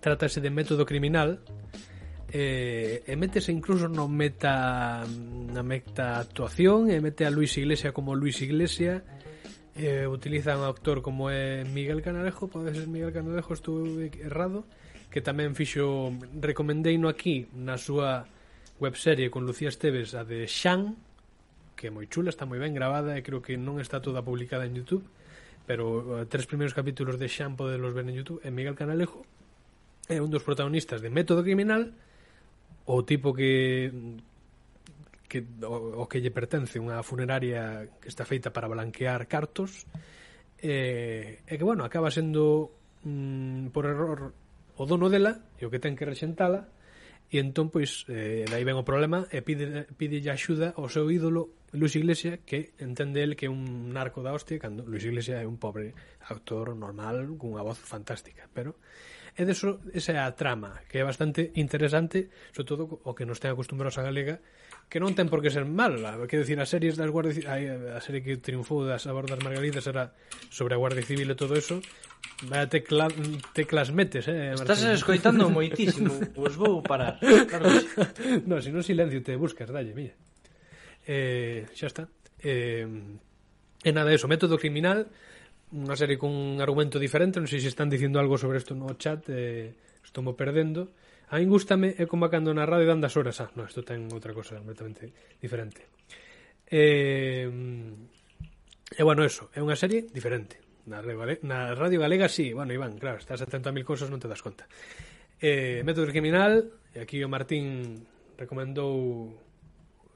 [0.00, 1.40] Trátase de método criminal
[2.28, 5.00] eh, e métese incluso no meta
[5.48, 9.00] na meta actuación e mete a Luis Iglesia como Luis Iglesia
[9.80, 14.68] eh, utiliza un actor como é Miguel Canalejo pode ser Miguel Canalejo, estuve errado
[15.08, 18.28] que tamén fixo recomendei no aquí na súa
[18.78, 20.96] webserie con Lucía Esteves, a de Xan,
[21.74, 24.66] que é moi chula, está moi ben gravada e creo que non está toda publicada
[24.66, 25.06] en Youtube
[25.68, 29.28] pero uh, tres primeiros capítulos de Xan podelos ver en Youtube e Miguel Canalejo.
[30.08, 31.92] É un dos protagonistas de Método Criminal
[32.88, 33.92] o tipo que
[35.28, 39.84] que o, o que lle pertence unha funeraria que está feita para blanquear cartos
[40.56, 42.72] e, e que bueno, acaba sendo
[43.04, 44.32] mm, por error
[44.80, 46.72] o dono dela e o que ten que rexentala
[47.28, 51.52] e entón pois eh, dai ben o problema e pide, pide axuda ao seu ídolo
[51.76, 55.46] Luis Iglesias que entende el que é un narco da hostia cando Luis Iglesias é
[55.46, 55.92] un pobre
[56.24, 58.80] actor normal cunha voz fantástica pero
[59.36, 63.38] é deso, esa é a trama que é bastante interesante sobre todo o que nos
[63.44, 64.40] ten acostumbrados a Galega
[64.88, 66.16] que non ten por que ser mala.
[66.24, 67.60] Que decir, as series das guardias a,
[67.96, 70.16] a serie que triunfou das a margaridas era
[70.48, 71.84] sobre a Guardia Civil e todo eso
[72.42, 73.08] Vaya tecla,
[73.52, 74.94] teclas metes, eh, Estás Martín.
[74.94, 77.18] escoitando moitísimo, pois vou parar.
[77.18, 77.88] Claro que sí.
[78.46, 80.14] No, si non silencio te buscas, dalle, mira.
[81.02, 82.06] Eh, xa está.
[82.38, 82.86] Eh,
[83.82, 85.10] e nada, eso, método criminal,
[85.74, 89.26] unha serie cun argumento diferente, non sei se están dicindo algo sobre isto no chat,
[89.34, 89.74] eh,
[90.06, 90.94] estou mo perdendo.
[91.34, 94.06] A min gustame é como cando na radio dan das horas, ah, no, isto ten
[94.14, 95.10] outra cosa completamente
[95.42, 95.90] diferente.
[96.70, 97.50] Eh,
[98.94, 101.04] e bueno, eso, é unha serie diferente Na,
[101.44, 104.64] na Radio Galega sí, bueno, Iván, claro, estás a 30.000 cousas non te das conta.
[105.38, 108.08] Eh, Método Criminal, e aquí o Martín
[108.40, 109.36] recomendou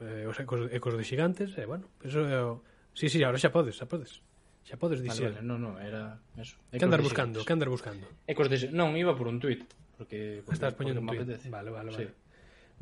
[0.00, 2.64] eh, os ecos, ecos de xigantes, e eh, bueno, eso é o...
[2.96, 4.24] Sí, sí, ahora xa podes, xa podes.
[4.64, 5.28] Xa podes dicir.
[5.28, 6.56] Vale, vale, No, no, era eso.
[6.72, 8.08] Que andar buscando, que andar buscando.
[8.24, 9.62] Ecos de Non, iba por un tuit,
[10.00, 11.28] porque, ah, porque estás poñendo un tuit.
[11.52, 11.92] Vale, vale, vale.
[11.92, 12.06] Sí.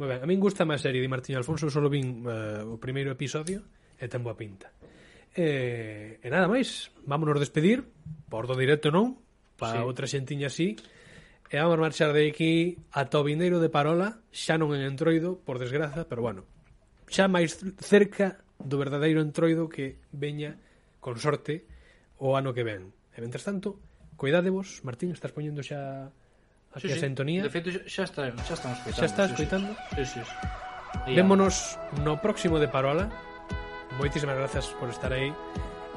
[0.01, 3.12] Moi ben, a min gusta máis serie de Martín Alfonso, solo vin uh, o primeiro
[3.12, 3.61] episodio
[4.01, 4.72] e ten boa pinta.
[5.35, 7.87] E, e nada máis, vámonos despedir,
[8.26, 9.18] por do directo non,
[9.55, 9.87] para sí.
[9.87, 10.74] outra xentiña así,
[11.51, 16.07] e vamos marchar de aquí a Tobineiro de Parola, xa non en Entroido, por desgraza,
[16.07, 16.47] pero bueno,
[17.07, 20.59] xa máis cerca do verdadeiro Entroido que veña
[20.99, 21.66] con sorte
[22.18, 22.95] o ano que ven.
[23.14, 23.78] E mentres tanto,
[24.14, 26.11] coidadevos, Martín, estás poñendo xa
[26.70, 26.99] a sí, sí.
[27.01, 27.43] sintonía.
[27.43, 28.99] De feito, xa, está, xa estamos coitando.
[28.99, 29.70] Xa estás sí, coitando?
[29.95, 30.20] Sí, sí.
[30.22, 31.12] sí.
[31.14, 33.11] Vémonos no próximo de Parola,
[33.99, 35.32] moitísimas grazas por estar aí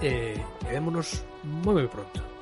[0.01, 2.32] e eh, vémonos moi moi pronto.